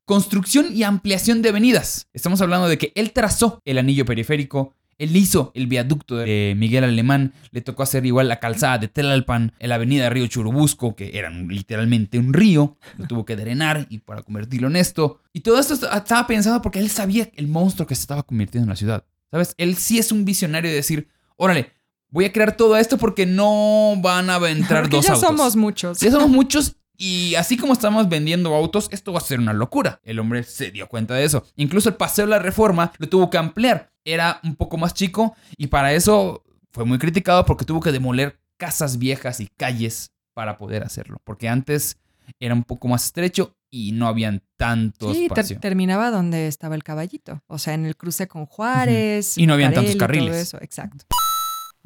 construcción 0.06 0.68
y 0.74 0.84
ampliación 0.84 1.42
de 1.42 1.50
avenidas. 1.50 2.08
Estamos 2.14 2.40
hablando 2.42 2.70
de 2.70 2.78
que 2.78 2.94
él 2.96 3.12
trazó 3.12 3.62
el 3.66 3.78
anillo 3.78 4.06
periférico, 4.06 4.74
él 4.98 5.16
hizo 5.16 5.52
el 5.56 5.68
viaducto 5.68 6.18
de 6.18 6.54
Miguel 6.58 6.84
Alemán, 6.84 7.34
le 7.52 7.62
tocó 7.62 7.84
hacer 7.84 8.06
igual 8.06 8.28
la 8.28 8.40
calzada 8.40 8.78
de 8.78 8.88
Tlalpan, 8.88 9.54
la 9.60 9.76
avenida 9.76 10.06
de 10.06 10.10
Río 10.10 10.28
Churubusco, 10.28 10.96
que 10.96 11.18
era 11.18 11.30
literalmente 11.30 12.18
un 12.20 12.34
río, 12.34 12.78
lo 12.98 13.08
tuvo 13.08 13.26
que 13.26 13.36
drenar 13.36 13.86
y 13.90 14.00
para 14.00 14.24
convertirlo 14.24 14.68
en 14.68 14.76
esto. 14.76 15.22
Y 15.34 15.42
todo 15.42 15.60
esto 15.60 15.74
estaba 15.74 16.28
pensado 16.28 16.62
porque 16.62 16.80
él 16.80 16.90
sabía 16.90 17.30
el 17.36 17.48
monstruo 17.48 17.88
que 17.88 17.96
se 17.96 18.02
estaba 18.02 18.24
convirtiendo 18.24 18.66
en 18.66 18.70
la 18.70 18.76
ciudad. 18.76 19.06
¿Sabes? 19.32 19.54
Él 19.58 19.76
sí 19.76 20.00
es 20.00 20.12
un 20.12 20.26
visionario 20.26 20.70
de 20.70 20.78
decir, 20.78 21.10
órale, 21.36 21.74
voy 22.10 22.26
a 22.26 22.32
crear 22.32 22.56
todo 22.56 22.78
esto 22.78 22.98
porque 22.98 23.26
no 23.26 23.94
van 24.02 24.30
a 24.30 24.38
entrar 24.50 24.84
Porque 24.84 24.98
dos 24.98 25.06
ya 25.06 25.14
autos. 25.14 25.28
somos 25.28 25.56
muchos. 25.56 26.00
Ya 26.00 26.12
somos 26.12 26.30
muchos 26.30 26.78
y 26.98 27.36
así 27.36 27.58
como 27.58 27.74
estamos 27.74 28.10
vendiendo 28.10 28.54
autos, 28.56 28.90
esto 28.92 29.14
va 29.14 29.20
a 29.20 29.22
ser 29.22 29.40
una 29.40 29.54
locura. 29.54 30.02
El 30.04 30.18
hombre 30.20 30.44
se 30.44 30.72
dio 30.72 30.88
cuenta 30.88 31.14
de 31.14 31.26
eso. 31.26 31.46
Incluso 31.56 31.90
el 31.90 31.96
paseo 31.96 32.26
de 32.26 32.32
la 32.32 32.40
reforma 32.40 32.92
lo 32.98 33.08
tuvo 33.08 33.30
que 33.30 33.38
ampliar. 33.38 33.92
Era 34.10 34.40
un 34.44 34.56
poco 34.56 34.78
más 34.78 34.94
chico 34.94 35.36
y 35.58 35.68
para 35.68 35.92
eso 35.94 36.42
fue 36.72 36.86
muy 36.86 36.98
criticado 36.98 37.46
porque 37.46 37.66
tuvo 37.66 37.82
que 37.82 37.92
demoler 37.92 38.40
casas 38.56 38.98
viejas 38.98 39.42
y 39.42 39.48
calles 39.48 40.12
para 40.34 40.58
poder 40.58 40.84
hacerlo. 40.84 41.18
Porque 41.26 41.50
antes 41.50 41.98
era 42.40 42.54
un 42.54 42.64
poco 42.64 42.88
más 42.88 43.04
estrecho 43.06 43.54
y 43.70 43.92
no 43.92 44.08
habían 44.08 44.42
tanto 44.56 45.14
Sí, 45.14 45.28
ter- 45.36 45.60
terminaba 45.60 46.10
donde 46.10 46.48
estaba 46.48 46.76
el 46.76 46.84
caballito. 46.86 47.44
O 47.48 47.58
sea, 47.58 47.74
en 47.74 47.86
el 47.86 47.98
cruce 47.98 48.28
con 48.30 48.46
Juárez. 48.46 49.38
Y 49.38 49.46
no 49.46 49.56
habían 49.56 49.74
tantos 49.74 49.92
todo 49.98 50.00
carriles. 50.00 50.38
eso, 50.38 50.58
Exacto. 50.62 51.06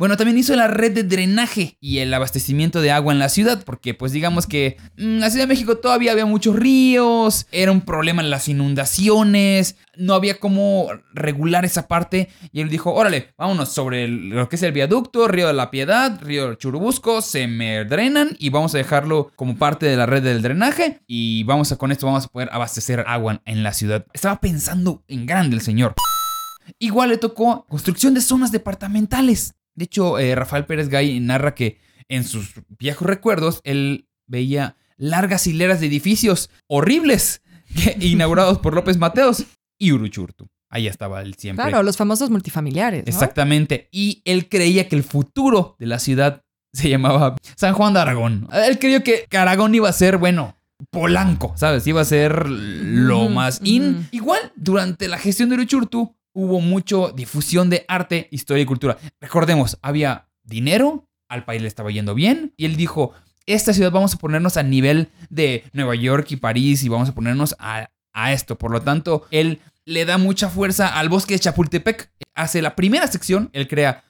Bueno, 0.01 0.17
también 0.17 0.39
hizo 0.39 0.55
la 0.55 0.67
red 0.67 0.93
de 0.93 1.03
drenaje 1.03 1.77
y 1.79 1.99
el 1.99 2.11
abastecimiento 2.11 2.81
de 2.81 2.89
agua 2.89 3.13
en 3.13 3.19
la 3.19 3.29
ciudad, 3.29 3.63
porque 3.63 3.93
pues 3.93 4.11
digamos 4.11 4.47
que 4.47 4.77
en 4.97 5.19
la 5.19 5.29
Ciudad 5.29 5.43
de 5.43 5.53
México 5.53 5.77
todavía 5.77 6.11
había 6.11 6.25
muchos 6.25 6.55
ríos, 6.55 7.45
era 7.51 7.71
un 7.71 7.81
problema 7.81 8.23
las 8.23 8.47
inundaciones, 8.47 9.75
no 9.95 10.15
había 10.15 10.39
cómo 10.39 10.87
regular 11.13 11.65
esa 11.65 11.87
parte 11.87 12.29
y 12.51 12.61
él 12.61 12.69
dijo, 12.69 12.91
órale, 12.91 13.35
vámonos 13.37 13.73
sobre 13.73 14.07
lo 14.07 14.49
que 14.49 14.55
es 14.55 14.63
el 14.63 14.71
viaducto, 14.71 15.27
Río 15.27 15.45
de 15.45 15.53
la 15.53 15.69
Piedad, 15.69 16.19
Río 16.19 16.55
Churubusco, 16.55 17.21
se 17.21 17.45
me 17.45 17.85
drenan 17.85 18.35
y 18.39 18.49
vamos 18.49 18.73
a 18.73 18.79
dejarlo 18.79 19.31
como 19.35 19.55
parte 19.55 19.85
de 19.85 19.97
la 19.97 20.07
red 20.07 20.23
del 20.23 20.41
drenaje 20.41 21.01
y 21.05 21.43
vamos 21.43 21.71
a 21.71 21.77
con 21.77 21.91
esto 21.91 22.07
vamos 22.07 22.25
a 22.25 22.29
poder 22.29 22.49
abastecer 22.51 23.03
agua 23.05 23.43
en 23.45 23.61
la 23.61 23.71
ciudad. 23.71 24.07
Estaba 24.13 24.41
pensando 24.41 25.03
en 25.07 25.27
grande 25.27 25.57
el 25.57 25.61
señor. 25.61 25.93
Igual 26.79 27.09
le 27.09 27.17
tocó 27.17 27.67
construcción 27.67 28.15
de 28.15 28.21
zonas 28.21 28.51
departamentales. 28.51 29.53
De 29.75 29.85
hecho, 29.85 30.19
eh, 30.19 30.35
Rafael 30.35 30.65
Pérez 30.65 30.89
Gay 30.89 31.19
narra 31.19 31.55
que 31.55 31.79
en 32.09 32.23
sus 32.23 32.53
viejos 32.79 33.07
recuerdos 33.07 33.61
él 33.63 34.07
veía 34.27 34.75
largas 34.97 35.47
hileras 35.47 35.79
de 35.79 35.87
edificios 35.87 36.49
horribles 36.67 37.41
que- 37.75 37.95
inaugurados 38.05 38.59
por 38.59 38.73
López 38.75 38.97
Mateos 38.97 39.45
y 39.79 39.91
Uruchurtu. 39.91 40.47
Ahí 40.69 40.87
estaba 40.87 41.21
él 41.21 41.35
siempre. 41.37 41.65
Claro, 41.65 41.83
los 41.83 41.97
famosos 41.97 42.29
multifamiliares. 42.29 43.03
¿no? 43.05 43.09
Exactamente. 43.09 43.89
Y 43.91 44.21
él 44.25 44.47
creía 44.47 44.87
que 44.87 44.95
el 44.95 45.03
futuro 45.03 45.75
de 45.79 45.85
la 45.85 45.99
ciudad 45.99 46.41
se 46.73 46.89
llamaba 46.89 47.35
San 47.57 47.73
Juan 47.73 47.93
de 47.93 47.99
Aragón. 47.99 48.47
Él 48.53 48.79
creyó 48.79 49.03
que 49.03 49.25
Aragón 49.37 49.75
iba 49.75 49.89
a 49.89 49.93
ser, 49.93 50.17
bueno, 50.17 50.55
Polanco, 50.89 51.53
¿sabes? 51.57 51.85
Iba 51.87 52.01
a 52.01 52.05
ser 52.05 52.47
lo 52.49 53.27
más 53.29 53.59
in. 53.65 54.07
Igual, 54.11 54.39
durante 54.55 55.07
la 55.09 55.17
gestión 55.17 55.49
de 55.49 55.55
Uruchurtu 55.55 56.15
hubo 56.33 56.59
mucho 56.59 57.11
difusión 57.15 57.69
de 57.69 57.85
arte, 57.87 58.27
historia 58.31 58.63
y 58.63 58.65
cultura. 58.65 58.97
Recordemos, 59.19 59.77
había 59.81 60.27
dinero, 60.43 61.07
al 61.27 61.45
país 61.45 61.61
le 61.61 61.67
estaba 61.67 61.91
yendo 61.91 62.15
bien, 62.15 62.53
y 62.57 62.65
él 62.65 62.75
dijo, 62.75 63.13
esta 63.45 63.73
ciudad 63.73 63.91
vamos 63.91 64.13
a 64.13 64.17
ponernos 64.17 64.57
a 64.57 64.63
nivel 64.63 65.09
de 65.29 65.63
Nueva 65.73 65.95
York 65.95 66.31
y 66.31 66.37
París 66.37 66.83
y 66.83 66.89
vamos 66.89 67.09
a 67.09 67.15
ponernos 67.15 67.55
a, 67.59 67.89
a 68.13 68.33
esto. 68.33 68.57
Por 68.57 68.71
lo 68.71 68.81
tanto, 68.81 69.25
él 69.31 69.59
le 69.85 70.05
da 70.05 70.17
mucha 70.17 70.49
fuerza 70.49 70.87
al 70.87 71.09
bosque 71.09 71.33
de 71.33 71.39
Chapultepec. 71.39 72.11
Hace 72.33 72.61
la 72.61 72.75
primera 72.75 73.07
sección, 73.07 73.49
él 73.53 73.67
crea 73.67 74.03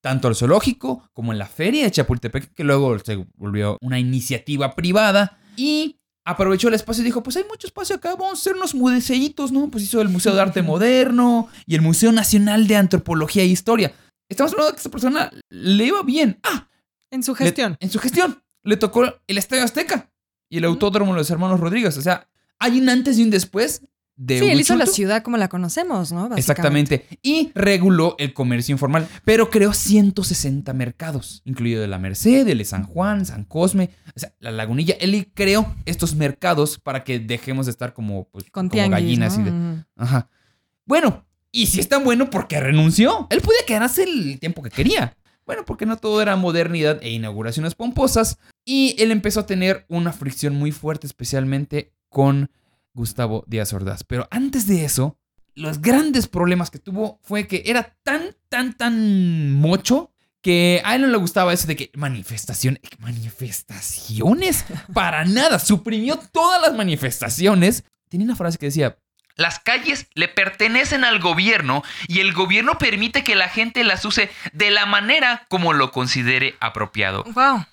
tanto 0.00 0.28
el 0.28 0.34
zoológico 0.34 1.08
como 1.12 1.32
en 1.32 1.38
la 1.38 1.46
feria 1.46 1.84
de 1.84 1.90
Chapultepec, 1.90 2.52
que 2.54 2.64
luego 2.64 2.98
se 2.98 3.24
volvió 3.36 3.78
una 3.80 3.98
iniciativa 3.98 4.74
privada 4.74 5.38
y 5.56 6.00
aprovechó 6.24 6.68
el 6.68 6.74
espacio 6.74 7.02
y 7.02 7.04
dijo, 7.06 7.22
pues 7.22 7.36
hay 7.36 7.44
mucho 7.44 7.66
espacio 7.66 7.96
acá, 7.96 8.10
vamos 8.14 8.38
a 8.38 8.40
hacer 8.40 8.54
unos 8.54 8.74
museitos, 8.74 9.50
¿no? 9.52 9.68
Pues 9.70 9.84
hizo 9.84 10.00
el 10.00 10.08
Museo 10.08 10.34
de 10.34 10.40
Arte 10.40 10.62
Moderno 10.62 11.48
y 11.66 11.74
el 11.74 11.82
Museo 11.82 12.12
Nacional 12.12 12.66
de 12.66 12.76
Antropología 12.76 13.42
e 13.42 13.46
Historia. 13.46 13.92
Estamos 14.28 14.52
hablando 14.52 14.70
de 14.70 14.74
que 14.74 14.78
esta 14.78 14.90
persona 14.90 15.30
le 15.50 15.84
iba 15.86 16.02
bien. 16.02 16.38
Ah, 16.42 16.68
En 17.10 17.22
su 17.22 17.32
le- 17.32 17.38
gestión. 17.38 17.76
en 17.80 17.90
su 17.90 17.98
gestión. 17.98 18.42
Le 18.64 18.76
tocó 18.76 19.04
el 19.26 19.38
Estadio 19.38 19.64
Azteca 19.64 20.10
y 20.48 20.58
el 20.58 20.64
Autódromo 20.64 21.12
de 21.12 21.18
los 21.18 21.30
Hermanos 21.30 21.58
Rodríguez. 21.60 21.96
O 21.98 22.02
sea, 22.02 22.28
hay 22.60 22.78
un 22.80 22.88
antes 22.88 23.18
y 23.18 23.24
un 23.24 23.30
después 23.30 23.82
de 24.24 24.38
Sí, 24.38 24.48
él 24.48 24.60
hizo 24.60 24.76
la 24.76 24.86
ciudad 24.86 25.22
como 25.22 25.36
la 25.36 25.48
conocemos, 25.48 26.12
¿no? 26.12 26.34
Exactamente. 26.36 27.06
Y 27.22 27.50
reguló 27.54 28.14
el 28.18 28.32
comercio 28.32 28.72
informal. 28.72 29.08
Pero 29.24 29.50
creó 29.50 29.72
160 29.72 30.72
mercados, 30.72 31.42
incluido 31.44 31.80
de 31.80 31.88
la 31.88 31.98
Merced, 31.98 32.46
el 32.46 32.58
de 32.58 32.64
San 32.64 32.84
Juan, 32.84 33.26
San 33.26 33.44
Cosme, 33.44 33.90
o 34.14 34.20
sea, 34.20 34.32
la 34.38 34.52
Lagunilla. 34.52 34.94
Él 35.00 35.30
creó 35.34 35.74
estos 35.86 36.14
mercados 36.14 36.78
para 36.78 37.02
que 37.02 37.18
dejemos 37.18 37.66
de 37.66 37.72
estar 37.72 37.92
como, 37.94 38.28
pues, 38.28 38.44
Con 38.50 38.68
como 38.68 38.88
gallinas. 38.88 39.38
¿no? 39.38 39.46
y 39.46 39.50
de-. 39.50 39.84
Ajá. 39.96 40.28
Bueno, 40.84 41.24
y 41.50 41.66
si 41.66 41.80
es 41.80 41.88
tan 41.88 42.04
bueno, 42.04 42.30
¿por 42.30 42.46
qué 42.46 42.60
renunció? 42.60 43.26
Él 43.30 43.40
podía 43.40 43.60
quedarse 43.66 44.04
el 44.04 44.38
tiempo 44.38 44.62
que 44.62 44.70
quería. 44.70 45.16
Bueno, 45.44 45.64
porque 45.64 45.86
no 45.86 45.96
todo 45.96 46.22
era 46.22 46.36
modernidad 46.36 47.00
e 47.02 47.10
inauguraciones 47.10 47.74
pomposas. 47.74 48.38
Y 48.64 48.94
él 48.98 49.10
empezó 49.10 49.40
a 49.40 49.46
tener 49.46 49.84
una 49.88 50.12
fricción 50.12 50.54
muy 50.54 50.70
fuerte, 50.70 51.08
especialmente 51.08 51.92
con 52.08 52.50
Gustavo 52.94 53.44
Díaz 53.46 53.72
Ordaz. 53.72 54.04
Pero 54.04 54.28
antes 54.30 54.66
de 54.66 54.84
eso, 54.84 55.18
los 55.54 55.80
grandes 55.80 56.28
problemas 56.28 56.70
que 56.70 56.78
tuvo 56.78 57.18
fue 57.22 57.46
que 57.46 57.62
era 57.66 57.96
tan, 58.02 58.36
tan, 58.48 58.76
tan 58.76 59.52
mocho 59.52 60.12
que 60.40 60.82
a 60.84 60.96
él 60.96 61.02
no 61.02 61.08
le 61.08 61.16
gustaba 61.18 61.52
eso 61.52 61.68
de 61.68 61.76
que 61.76 61.90
manifestaciones, 61.94 62.82
manifestaciones, 62.98 64.64
para 64.92 65.24
nada, 65.24 65.58
suprimió 65.58 66.18
todas 66.32 66.60
las 66.60 66.74
manifestaciones. 66.74 67.84
Tenía 68.08 68.26
una 68.26 68.36
frase 68.36 68.58
que 68.58 68.66
decía, 68.66 68.98
las 69.36 69.60
calles 69.60 70.08
le 70.14 70.28
pertenecen 70.28 71.04
al 71.04 71.20
gobierno 71.20 71.82
y 72.06 72.20
el 72.20 72.32
gobierno 72.32 72.78
permite 72.78 73.24
que 73.24 73.34
la 73.34 73.48
gente 73.48 73.84
las 73.84 74.04
use 74.04 74.30
de 74.52 74.70
la 74.70 74.84
manera 74.84 75.46
como 75.48 75.72
lo 75.72 75.90
considere 75.90 76.56
apropiado. 76.60 77.24
Wow. 77.34 77.64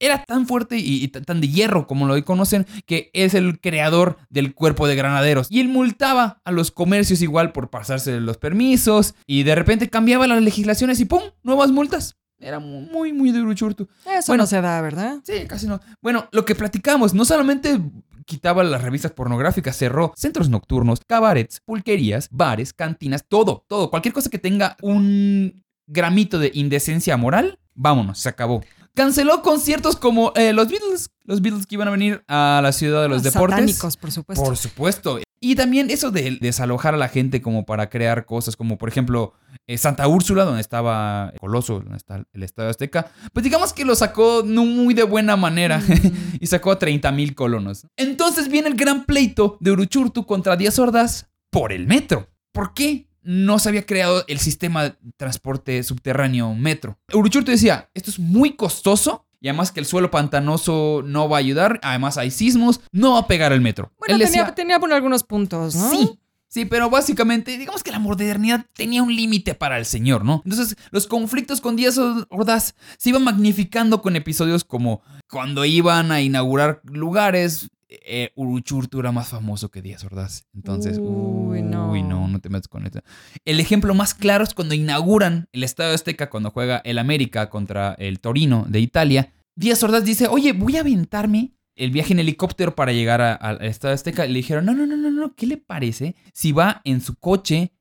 Era 0.00 0.24
tan 0.24 0.46
fuerte 0.46 0.78
y, 0.78 1.02
y 1.02 1.08
tan 1.08 1.40
de 1.40 1.48
hierro 1.48 1.86
como 1.86 2.06
lo 2.06 2.14
hoy 2.14 2.22
conocen 2.22 2.66
que 2.86 3.10
es 3.14 3.34
el 3.34 3.60
creador 3.60 4.16
del 4.30 4.54
cuerpo 4.54 4.86
de 4.86 4.94
granaderos. 4.96 5.48
Y 5.50 5.60
él 5.60 5.68
multaba 5.68 6.40
a 6.44 6.52
los 6.52 6.70
comercios 6.70 7.20
igual 7.22 7.52
por 7.52 7.70
pasarse 7.70 8.20
los 8.20 8.36
permisos 8.38 9.14
y 9.26 9.42
de 9.42 9.54
repente 9.54 9.90
cambiaba 9.90 10.26
las 10.26 10.42
legislaciones 10.42 11.00
y 11.00 11.04
¡pum! 11.04 11.22
Nuevas 11.42 11.70
multas. 11.72 12.16
Era 12.40 12.60
mu- 12.60 12.82
muy, 12.82 13.12
muy 13.12 13.32
de 13.32 13.40
Uruchurtu. 13.42 13.88
Eso 14.06 14.28
Bueno. 14.28 14.44
no 14.44 14.46
se 14.46 14.60
da, 14.60 14.80
¿verdad? 14.80 15.18
Sí, 15.24 15.46
casi 15.48 15.66
no. 15.66 15.80
Bueno, 16.00 16.28
lo 16.30 16.44
que 16.44 16.54
platicamos, 16.54 17.12
no 17.12 17.24
solamente 17.24 17.80
quitaba 18.26 18.62
las 18.62 18.82
revistas 18.82 19.10
pornográficas, 19.10 19.76
cerró 19.76 20.12
centros 20.14 20.48
nocturnos, 20.48 21.00
cabarets, 21.04 21.60
pulquerías, 21.64 22.28
bares, 22.30 22.72
cantinas, 22.72 23.24
todo, 23.26 23.64
todo. 23.66 23.90
Cualquier 23.90 24.14
cosa 24.14 24.30
que 24.30 24.38
tenga 24.38 24.76
un 24.82 25.64
gramito 25.88 26.38
de 26.38 26.52
indecencia 26.54 27.16
moral, 27.16 27.58
vámonos, 27.74 28.18
se 28.20 28.28
acabó. 28.28 28.62
Canceló 28.98 29.42
conciertos 29.42 29.94
como 29.94 30.32
eh, 30.34 30.52
los 30.52 30.66
Beatles, 30.66 31.12
los 31.22 31.40
Beatles 31.40 31.68
que 31.68 31.76
iban 31.76 31.86
a 31.86 31.92
venir 31.92 32.24
a 32.26 32.58
la 32.60 32.72
ciudad 32.72 33.00
de 33.00 33.08
los 33.08 33.22
deportes. 33.22 33.54
Satánicos, 33.54 33.96
por 33.96 34.10
supuesto. 34.10 34.44
Por 34.44 34.56
supuesto. 34.56 35.20
Y 35.38 35.54
también 35.54 35.88
eso 35.88 36.10
de 36.10 36.36
desalojar 36.40 36.94
a 36.94 36.96
la 36.96 37.08
gente 37.08 37.40
como 37.40 37.64
para 37.64 37.90
crear 37.90 38.26
cosas 38.26 38.56
como 38.56 38.76
por 38.76 38.88
ejemplo 38.88 39.34
eh, 39.68 39.78
Santa 39.78 40.08
Úrsula, 40.08 40.42
donde 40.42 40.60
estaba 40.60 41.32
Coloso, 41.38 41.74
donde 41.74 41.96
está 41.96 42.24
el 42.32 42.42
Estadio 42.42 42.70
Azteca. 42.70 43.06
Pues 43.32 43.44
digamos 43.44 43.72
que 43.72 43.84
lo 43.84 43.94
sacó 43.94 44.42
no 44.44 44.64
muy 44.64 44.94
de 44.94 45.04
buena 45.04 45.36
manera 45.36 45.80
y 46.40 46.48
sacó 46.48 46.72
a 46.72 46.80
30 46.80 47.12
mil 47.12 47.36
colonos. 47.36 47.86
Entonces 47.96 48.48
viene 48.48 48.66
el 48.66 48.74
gran 48.74 49.04
pleito 49.04 49.58
de 49.60 49.70
Uruchurtu 49.70 50.26
contra 50.26 50.56
Díaz 50.56 50.76
Ordaz 50.80 51.28
por 51.50 51.72
el 51.72 51.86
metro. 51.86 52.30
¿Por 52.50 52.74
qué? 52.74 53.07
No 53.30 53.58
se 53.58 53.68
había 53.68 53.84
creado 53.84 54.24
el 54.26 54.38
sistema 54.38 54.84
de 54.84 54.94
transporte 55.18 55.82
subterráneo 55.82 56.54
metro. 56.54 56.98
Uruchurtu 57.12 57.50
decía, 57.50 57.90
esto 57.92 58.10
es 58.10 58.18
muy 58.18 58.56
costoso 58.56 59.26
y 59.38 59.48
además 59.48 59.70
que 59.70 59.80
el 59.80 59.86
suelo 59.86 60.10
pantanoso 60.10 61.02
no 61.04 61.28
va 61.28 61.36
a 61.36 61.40
ayudar, 61.40 61.78
además 61.82 62.16
hay 62.16 62.30
sismos, 62.30 62.80
no 62.90 63.12
va 63.12 63.18
a 63.18 63.26
pegar 63.26 63.52
el 63.52 63.60
metro. 63.60 63.92
Bueno, 63.98 64.14
Él 64.14 64.22
tenía, 64.22 64.40
decía, 64.44 64.54
tenía 64.54 64.80
por 64.80 64.90
algunos 64.94 65.24
puntos, 65.24 65.74
¿no? 65.74 65.90
Sí. 65.90 66.18
Sí, 66.50 66.64
pero 66.64 66.88
básicamente, 66.88 67.58
digamos 67.58 67.82
que 67.82 67.90
la 67.90 67.98
modernidad 67.98 68.64
tenía 68.74 69.02
un 69.02 69.14
límite 69.14 69.54
para 69.54 69.76
el 69.76 69.84
señor, 69.84 70.24
¿no? 70.24 70.40
Entonces, 70.46 70.76
los 70.90 71.06
conflictos 71.06 71.60
con 71.60 71.76
Díaz 71.76 71.98
Ordaz 72.30 72.74
se 72.96 73.10
iban 73.10 73.24
magnificando 73.24 74.00
con 74.00 74.16
episodios 74.16 74.64
como 74.64 75.02
cuando 75.28 75.66
iban 75.66 76.10
a 76.10 76.22
inaugurar 76.22 76.80
lugares, 76.84 77.68
eh, 77.88 78.32
Uruchurtu 78.36 79.00
era 79.00 79.12
más 79.12 79.28
famoso 79.28 79.70
que 79.70 79.82
Díaz 79.82 80.04
Ordaz. 80.04 80.46
Entonces, 80.54 80.98
Uy, 81.00 81.62
no. 81.62 81.90
uy, 81.90 82.02
no, 82.02 82.28
no 82.28 82.40
te 82.40 82.48
metas 82.48 82.68
con 82.68 82.86
eso. 82.86 83.00
El 83.44 83.60
ejemplo 83.60 83.94
más 83.94 84.14
claro 84.14 84.44
es 84.44 84.54
cuando 84.54 84.74
inauguran 84.74 85.48
el 85.52 85.64
Estadio 85.64 85.94
Azteca, 85.94 86.30
cuando 86.30 86.50
juega 86.50 86.78
el 86.84 86.98
América 86.98 87.48
contra 87.50 87.94
el 87.94 88.20
Torino 88.20 88.66
de 88.68 88.80
Italia. 88.80 89.32
Díaz 89.56 89.82
Ordaz 89.82 90.04
dice, 90.04 90.28
oye, 90.28 90.52
voy 90.52 90.76
a 90.76 90.80
aventarme 90.80 91.54
el 91.74 91.90
viaje 91.90 92.12
en 92.12 92.18
helicóptero 92.18 92.74
para 92.74 92.92
llegar 92.92 93.20
al 93.22 93.64
Estadio 93.64 93.94
Azteca, 93.94 94.26
le 94.26 94.34
dijeron, 94.34 94.66
no, 94.66 94.74
no, 94.74 94.84
no, 94.84 94.96
no, 94.96 95.10
no, 95.10 95.34
¿qué 95.34 95.46
le 95.46 95.56
parece 95.56 96.16
si 96.34 96.52
va 96.52 96.80
en 96.84 97.00
su 97.00 97.16
coche 97.16 97.72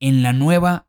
en 0.00 0.22
la 0.22 0.32
nueva 0.32 0.88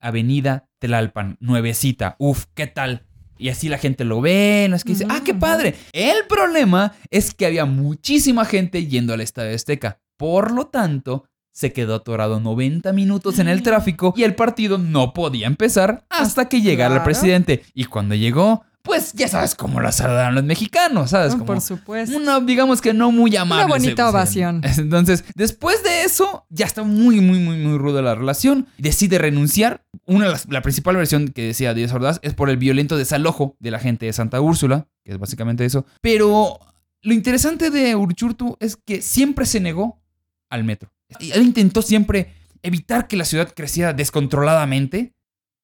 avenida 0.00 0.68
Tlalpan, 0.78 1.38
nuevecita? 1.40 2.16
Uf, 2.18 2.44
¿qué 2.54 2.66
tal? 2.66 3.06
Y 3.38 3.48
así 3.48 3.68
la 3.68 3.78
gente 3.78 4.04
lo 4.04 4.20
ve, 4.20 4.66
no 4.70 4.76
es 4.76 4.84
que 4.84 4.92
dice, 4.92 5.06
ah, 5.08 5.22
qué 5.24 5.34
padre. 5.34 5.74
El 5.92 6.26
problema 6.28 6.94
es 7.10 7.34
que 7.34 7.46
había 7.46 7.64
muchísima 7.64 8.44
gente 8.44 8.86
yendo 8.86 9.12
al 9.12 9.20
Estadio 9.20 9.54
Azteca. 9.54 9.98
Por 10.16 10.52
lo 10.52 10.66
tanto, 10.66 11.24
se 11.54 11.72
quedó 11.72 11.94
atorado 11.94 12.40
90 12.40 12.92
minutos 12.92 13.38
en 13.38 13.48
el 13.48 13.62
tráfico 13.62 14.12
y 14.16 14.24
el 14.24 14.34
partido 14.34 14.78
no 14.78 15.14
podía 15.14 15.46
empezar 15.46 16.04
hasta 16.10 16.48
que 16.48 16.60
llegara 16.60 16.96
el 16.96 17.02
presidente. 17.02 17.62
Y 17.74 17.84
cuando 17.84 18.14
llegó, 18.14 18.64
pues 18.84 19.14
ya 19.14 19.26
sabes 19.28 19.54
cómo 19.54 19.80
lo 19.80 19.90
saludaron 19.90 20.34
los 20.34 20.44
mexicanos, 20.44 21.10
¿sabes? 21.10 21.30
Ah, 21.32 21.38
Como 21.38 21.46
Por 21.46 21.60
supuesto. 21.62 22.14
una, 22.16 22.38
digamos 22.40 22.82
que 22.82 22.92
no 22.92 23.10
muy 23.10 23.34
amable. 23.34 23.64
Una 23.64 23.74
bonita 23.74 24.10
ovación. 24.10 24.60
Entonces, 24.78 25.24
después 25.34 25.82
de 25.82 26.04
eso, 26.04 26.46
ya 26.50 26.66
está 26.66 26.82
muy, 26.82 27.20
muy, 27.22 27.38
muy, 27.40 27.56
muy 27.56 27.78
ruda 27.78 28.02
la 28.02 28.14
relación. 28.14 28.66
Decide 28.76 29.16
renunciar. 29.18 29.84
Una 30.04 30.28
las- 30.28 30.46
la 30.50 30.60
principal 30.60 30.96
versión 30.96 31.28
que 31.28 31.46
decía 31.46 31.72
Díaz 31.72 31.92
Ordaz 31.94 32.20
es 32.22 32.34
por 32.34 32.50
el 32.50 32.58
violento 32.58 32.98
desalojo 32.98 33.56
de 33.58 33.70
la 33.70 33.78
gente 33.78 34.04
de 34.04 34.12
Santa 34.12 34.38
Úrsula, 34.42 34.86
que 35.02 35.12
es 35.12 35.18
básicamente 35.18 35.64
eso. 35.64 35.86
Pero 36.02 36.60
lo 37.00 37.14
interesante 37.14 37.70
de 37.70 37.96
Uruchurtu 37.96 38.56
es 38.60 38.76
que 38.76 39.00
siempre 39.00 39.46
se 39.46 39.60
negó 39.60 40.02
al 40.50 40.62
metro. 40.64 40.92
Y 41.18 41.30
Él 41.32 41.42
intentó 41.42 41.80
siempre 41.80 42.34
evitar 42.62 43.08
que 43.08 43.16
la 43.16 43.24
ciudad 43.24 43.50
creciera 43.54 43.94
descontroladamente 43.94 45.14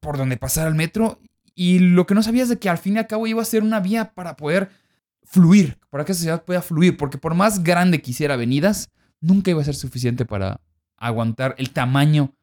por 0.01 0.17
donde 0.17 0.37
pasara 0.39 0.69
el 0.69 0.75
metro. 0.75 1.21
Y 1.55 1.79
lo 1.79 2.07
que 2.07 2.15
no 2.15 2.23
sabía 2.23 2.43
es 2.43 2.49
de 2.49 2.59
que 2.59 2.69
al 2.69 2.79
fin 2.79 2.97
y 2.97 2.99
al 2.99 3.07
cabo 3.07 3.27
iba 3.27 3.43
a 3.43 3.45
ser 3.45 3.63
una 3.63 3.81
vía 3.81 4.13
para 4.13 4.37
poder 4.37 4.71
fluir, 5.25 5.79
para 5.91 6.05
que 6.05 6.13
esa 6.13 6.23
ciudad 6.23 6.45
pueda 6.45 6.63
fluir, 6.63 6.97
porque 6.97 7.19
por 7.19 7.35
más 7.35 7.63
grande 7.63 8.03
que 8.03 8.11
hiciera 8.11 8.35
avenidas, 8.35 8.91
nunca 9.21 9.51
iba 9.51 9.61
a 9.61 9.65
ser 9.65 9.75
suficiente 9.77 10.25
para 10.25 10.61
aguantar 10.97 11.55
el 11.59 11.71
tamaño 11.71 12.35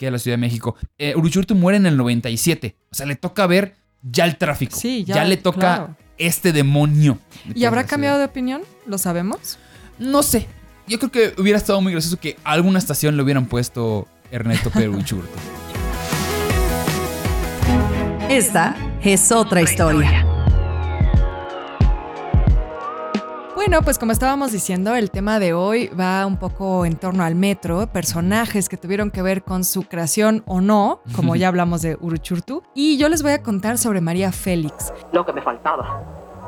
que 0.00 0.06
es 0.06 0.12
la 0.12 0.18
Ciudad 0.18 0.38
de 0.38 0.40
México. 0.40 0.76
Eh, 0.96 1.14
Uruchurtu 1.14 1.54
muere 1.54 1.76
en 1.76 1.84
el 1.84 1.96
97, 1.98 2.74
o 2.90 2.94
sea, 2.94 3.04
le 3.04 3.16
toca 3.16 3.46
ver 3.46 3.74
ya 4.02 4.24
el 4.24 4.38
tráfico, 4.38 4.78
Sí, 4.78 5.04
ya, 5.04 5.16
ya, 5.16 5.24
le 5.24 5.36
toca 5.36 5.58
claro. 5.58 5.96
este 6.16 6.52
demonio. 6.54 7.18
de 7.44 7.58
¿Y 7.58 7.66
habrá 7.66 7.84
cambiado 7.84 8.18
de 8.18 8.24
opinión? 8.24 8.62
¿Lo 8.86 8.96
sabemos? 8.96 9.58
No 9.98 10.22
sé, 10.22 10.48
yo 10.88 10.98
creo 10.98 11.12
que 11.12 11.34
hubiera 11.38 11.58
estado 11.58 11.82
muy 11.82 11.92
gracioso 11.92 12.16
que 12.16 12.38
a 12.44 12.52
alguna 12.52 12.78
estación 12.78 13.16
le 13.18 13.22
hubieran 13.22 13.44
puesto 13.44 14.08
Ernesto 14.30 14.70
Pedro 14.70 14.92
Uruchurtu. 14.92 15.59
Esta 18.30 18.76
es 19.02 19.32
otra 19.32 19.60
historia. 19.60 20.24
Bueno, 23.56 23.82
pues 23.82 23.98
como 23.98 24.12
estábamos 24.12 24.52
diciendo, 24.52 24.94
el 24.94 25.10
tema 25.10 25.40
de 25.40 25.52
hoy 25.52 25.88
va 25.88 26.24
un 26.26 26.36
poco 26.36 26.86
en 26.86 26.94
torno 26.94 27.24
al 27.24 27.34
metro, 27.34 27.88
personajes 27.88 28.68
que 28.68 28.76
tuvieron 28.76 29.10
que 29.10 29.20
ver 29.20 29.42
con 29.42 29.64
su 29.64 29.82
creación 29.82 30.44
o 30.46 30.60
no, 30.60 31.00
como 31.16 31.34
ya 31.34 31.48
hablamos 31.48 31.82
de 31.82 31.96
Uruchurtu. 32.00 32.62
Y 32.72 32.98
yo 32.98 33.08
les 33.08 33.24
voy 33.24 33.32
a 33.32 33.42
contar 33.42 33.78
sobre 33.78 34.00
María 34.00 34.30
Félix 34.30 34.92
Lo 35.12 35.26
que 35.26 35.32
me 35.32 35.42
faltaba. 35.42 36.00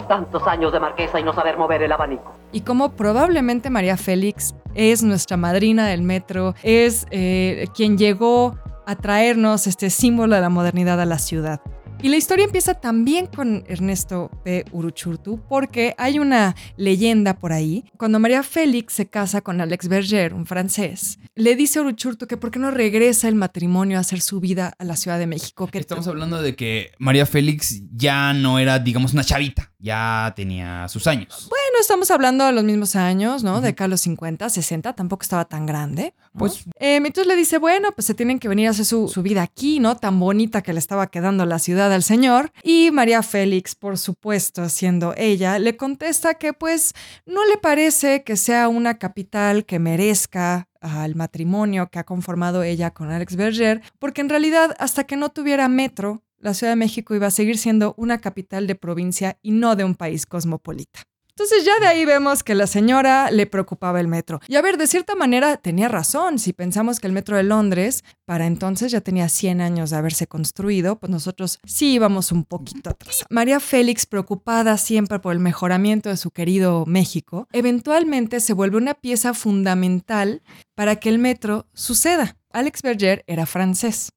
Tantos 0.07 0.47
años 0.47 0.73
de 0.73 0.79
marquesa 0.79 1.19
y 1.19 1.25
no 1.25 1.35
saber 1.35 1.59
mover 1.59 1.83
el 1.83 1.91
abanico. 1.91 2.33
y 2.53 2.61
cómo 2.61 2.93
probablemente 2.93 3.71
María 3.71 3.97
Félix 3.97 4.55
es 4.77 5.03
nuestra 5.03 5.37
madrina 5.37 5.89
del 5.89 6.03
metro, 6.03 6.55
es 6.63 7.09
eh, 7.11 7.67
quien 7.75 7.99
llegó 7.99 8.55
a 8.87 8.97
traernos 8.97 9.67
este 9.67 9.91
símbolo 9.91 10.35
de 10.35 10.41
la 10.41 10.49
modernidad 10.49 11.01
a 11.01 11.07
la 11.07 11.19
ciudad. 11.19 11.61
Y 12.03 12.09
la 12.09 12.17
historia 12.17 12.45
empieza 12.45 12.75
también 12.75 13.27
con 13.27 13.63
Ernesto 13.69 14.29
P. 14.45 14.65
Uruchurtu, 14.73 15.41
porque 15.49 15.95
hay 15.99 16.19
una 16.19 16.57
leyenda 16.77 17.39
por 17.39 17.53
ahí. 17.53 17.85
Cuando 17.97 18.19
María 18.19 18.43
Félix 18.43 18.95
se 18.95 19.09
casa 19.09 19.41
con 19.41 19.61
Alex 19.61 19.87
Berger, 19.87 20.35
un 20.35 20.45
francés, 20.45 21.21
le 21.37 21.55
dice 21.55 21.79
a 21.79 21.83
Uruchurtu 21.83 22.27
que 22.27 22.37
por 22.37 22.51
qué 22.51 22.59
no 22.59 22.73
regresa 22.73 23.29
el 23.29 23.37
matrimonio 23.37 23.99
a 23.99 24.01
hacer 24.01 24.21
su 24.21 24.41
vida 24.41 24.75
a 24.79 24.85
la 24.85 24.97
Ciudad 24.97 25.21
de 25.21 25.29
México. 25.29 25.69
Que 25.69 25.79
Estamos 25.79 26.09
hablando 26.09 26.43
de 26.43 26.57
que 26.57 26.91
María 26.99 27.25
Félix 27.25 27.81
ya 27.95 28.33
no 28.33 28.59
era, 28.59 28.81
digamos, 28.81 29.13
una 29.13 29.23
chavita, 29.23 29.72
ya 29.83 30.33
tenía 30.37 30.89
sus 30.89 31.07
años. 31.09 31.49
Bueno, 31.51 31.79
estamos 31.81 32.11
hablando 32.13 32.47
de 32.47 32.53
los 32.53 32.63
mismos 32.63 32.95
años, 32.95 33.43
¿no? 33.43 33.61
De 33.61 33.71
acá 33.71 33.85
a 33.85 33.89
los 33.89 34.01
50, 34.03 34.49
60, 34.49 34.93
tampoco 34.93 35.23
estaba 35.23 35.45
tan 35.45 35.67
grande. 35.67 36.15
¿no? 36.33 36.39
Pues 36.39 36.65
Eh, 36.79 36.97
entonces 36.97 37.27
le 37.27 37.37
dice, 37.37 37.59
bueno, 37.59 37.91
pues 37.93 38.07
se 38.07 38.15
tienen 38.15 38.39
que 38.39 38.49
venir 38.49 38.69
a 38.69 38.71
hacer 38.71 38.85
su, 38.85 39.09
su 39.09 39.23
vida 39.23 39.43
aquí, 39.43 39.81
¿no? 39.81 39.97
Tan 39.97 40.19
bonita 40.21 40.63
que 40.63 40.73
le 40.73 40.79
estaba 40.79 41.09
quedando 41.09 41.45
la 41.45 41.59
ciudad 41.59 41.93
al 41.93 42.05
señor. 42.05 42.53
Y 42.63 42.93
María 42.93 43.23
Félix, 43.23 43.75
por 43.75 43.99
supuesto, 43.99 44.69
siendo 44.69 45.15
ella, 45.17 45.59
le 45.59 45.77
contesta 45.77 46.35
que 46.35 46.53
pues 46.53 46.95
no 47.27 47.45
le 47.47 47.57
parece 47.57 48.23
que 48.23 48.37
sea 48.37 48.69
una 48.69 48.99
capital 48.99 49.67
que 49.67 49.81
merezca 49.81 50.69
al 50.81 51.15
matrimonio 51.15 51.89
que 51.91 51.99
ha 51.99 52.05
conformado 52.05 52.63
ella 52.63 52.93
con 52.93 53.11
Alex 53.11 53.37
Berger, 53.37 53.83
porque 53.99 54.21
en 54.21 54.29
realidad 54.29 54.75
hasta 54.79 55.05
que 55.05 55.17
no 55.17 55.31
tuviera 55.31 55.69
metro, 55.69 56.23
la 56.43 56.55
Ciudad 56.55 56.73
de 56.73 56.77
México 56.77 57.15
iba 57.15 57.29
a 57.29 57.31
seguir 57.31 57.57
siendo 57.57 57.95
una 57.97 58.21
capital 58.21 58.67
de 58.67 58.75
provincia 58.75 59.39
y 59.43 59.53
no 59.53 59.77
de 59.77 59.85
un 59.85 59.95
país 59.95 60.27
cosmopolita. 60.27 61.01
Entonces 61.35 61.65
ya 61.65 61.81
de 61.81 61.87
ahí 61.87 62.05
vemos 62.05 62.45
que 62.45 62.55
la 62.55 62.67
señora 62.67 63.31
le 63.31 63.47
preocupaba 63.47 64.01
el 64.01 64.07
metro. 64.07 64.41
Y 64.49 64.57
a 64.57 64.63
ver, 64.63 64.77
de 64.77 64.87
cierta 64.87 65.15
manera 65.15 65.57
tenía 65.57 65.89
razón. 65.89 66.39
Si 66.39 66.53
pensamos 66.53 67.01
que 67.01 67.07
el 67.07 67.15
metro 67.15 67.39
de 67.39 67.43
Londres 67.43 68.05
para 68.27 68.47
entonces 68.47 68.93
ya 68.93 69.01
tenía 69.01 69.31
100 69.31 69.63
años 69.63 69.91
de 69.91 69.97
haberse 69.97 70.27
construido, 70.27 70.97
pues 71.01 71.11
nosotros 71.11 71.59
sí 71.65 71.95
íbamos 71.95 72.33
un 72.33 72.45
poquito 72.45 72.91
atrás. 72.91 73.25
María 73.31 73.61
Félix, 73.61 74.05
preocupada 74.05 74.77
siempre 74.77 75.21
por 75.21 75.33
el 75.33 75.39
mejoramiento 75.39 76.11
de 76.11 76.19
su 76.19 76.31
querido 76.33 76.85
México, 76.87 77.49
eventualmente 77.53 78.41
se 78.41 78.53
vuelve 78.53 78.77
una 78.77 78.95
pieza 78.95 79.33
fundamental 79.33 80.43
para 80.75 80.97
que 80.97 81.09
el 81.09 81.19
metro 81.19 81.67
suceda. 81.73 82.37
Alex 82.53 82.83
Berger 82.83 83.25
era 83.27 83.47
francés. 83.47 84.11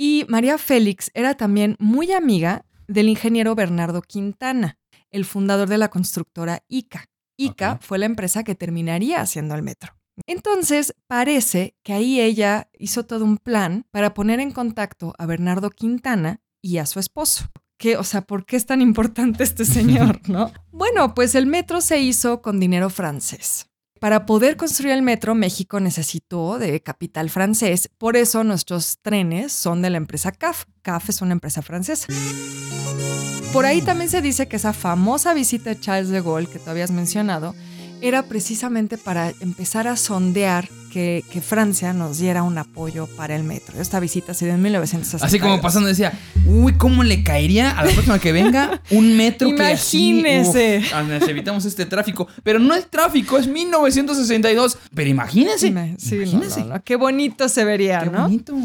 Y 0.00 0.24
María 0.28 0.58
Félix 0.58 1.10
era 1.12 1.34
también 1.34 1.76
muy 1.80 2.12
amiga 2.12 2.64
del 2.86 3.08
ingeniero 3.08 3.54
Bernardo 3.54 4.00
Quintana 4.00 4.78
el 5.10 5.24
fundador 5.24 5.68
de 5.68 5.78
la 5.78 5.88
constructora 5.88 6.62
ICA. 6.68 7.06
ICA 7.36 7.78
fue 7.80 7.98
la 7.98 8.06
empresa 8.06 8.44
que 8.44 8.54
terminaría 8.54 9.20
haciendo 9.20 9.54
el 9.54 9.62
metro. 9.62 9.94
Entonces, 10.26 10.94
parece 11.06 11.76
que 11.82 11.92
ahí 11.92 12.20
ella 12.20 12.68
hizo 12.78 13.06
todo 13.06 13.24
un 13.24 13.38
plan 13.38 13.86
para 13.90 14.14
poner 14.14 14.40
en 14.40 14.50
contacto 14.50 15.14
a 15.18 15.26
Bernardo 15.26 15.70
Quintana 15.70 16.40
y 16.62 16.78
a 16.78 16.86
su 16.86 16.98
esposo. 16.98 17.46
¿Qué, 17.78 17.96
o 17.96 18.02
sea, 18.02 18.22
¿por 18.22 18.44
qué 18.44 18.56
es 18.56 18.66
tan 18.66 18.82
importante 18.82 19.44
este 19.44 19.64
señor, 19.64 20.20
no? 20.28 20.52
Bueno, 20.70 21.14
pues 21.14 21.36
el 21.36 21.46
metro 21.46 21.80
se 21.80 22.00
hizo 22.00 22.42
con 22.42 22.58
dinero 22.58 22.90
francés. 22.90 23.68
Para 24.00 24.26
poder 24.26 24.56
construir 24.56 24.92
el 24.92 25.02
metro, 25.02 25.34
México 25.34 25.80
necesitó 25.80 26.58
de 26.58 26.80
capital 26.80 27.30
francés, 27.30 27.90
por 27.98 28.16
eso 28.16 28.44
nuestros 28.44 28.98
trenes 29.02 29.52
son 29.52 29.82
de 29.82 29.90
la 29.90 29.96
empresa 29.96 30.30
CAF. 30.30 30.64
CAF 30.82 31.08
es 31.08 31.20
una 31.20 31.32
empresa 31.32 31.62
francesa. 31.62 32.06
Por 33.52 33.66
ahí 33.66 33.82
también 33.82 34.10
se 34.10 34.22
dice 34.22 34.46
que 34.46 34.56
esa 34.56 34.72
famosa 34.72 35.34
visita 35.34 35.70
de 35.70 35.80
Charles 35.80 36.10
de 36.10 36.20
Gaulle 36.20 36.48
que 36.48 36.58
tú 36.58 36.70
habías 36.70 36.90
mencionado 36.90 37.54
era 38.00 38.22
precisamente 38.22 38.98
para 38.98 39.30
empezar 39.40 39.88
a 39.88 39.96
sondear 39.96 40.68
que, 40.98 41.22
que 41.30 41.40
Francia 41.40 41.92
nos 41.92 42.18
diera 42.18 42.42
un 42.42 42.58
apoyo 42.58 43.06
para 43.06 43.36
el 43.36 43.44
metro. 43.44 43.80
Esta 43.80 44.00
visita 44.00 44.34
se 44.34 44.46
dio 44.46 44.54
en 44.54 44.62
1962. 44.62 45.22
Así 45.22 45.38
como 45.38 45.60
pasando 45.60 45.88
decía, 45.88 46.12
uy, 46.44 46.72
¿cómo 46.72 47.04
le 47.04 47.22
caería 47.22 47.70
a 47.70 47.84
la 47.84 47.92
próxima 47.92 48.18
que 48.18 48.32
venga 48.32 48.82
un 48.90 49.16
metro 49.16 49.54
que 49.54 49.62
así, 49.62 50.24
uf, 50.40 50.56
evitamos 51.28 51.64
este 51.66 51.86
tráfico? 51.86 52.26
Pero 52.42 52.58
no 52.58 52.74
es 52.74 52.90
tráfico, 52.90 53.38
es 53.38 53.46
1962. 53.46 54.76
Pero 54.92 55.08
imagínense, 55.08 55.68
Ima- 55.68 55.94
sí, 55.98 56.16
no, 56.16 56.22
imagínense. 56.22 56.60
no, 56.64 56.74
no, 56.74 56.82
Qué 56.82 56.96
bonito 56.96 57.48
se 57.48 57.64
vería, 57.64 58.00
Qué 58.00 58.10
¿no? 58.10 58.22
bonito. 58.22 58.56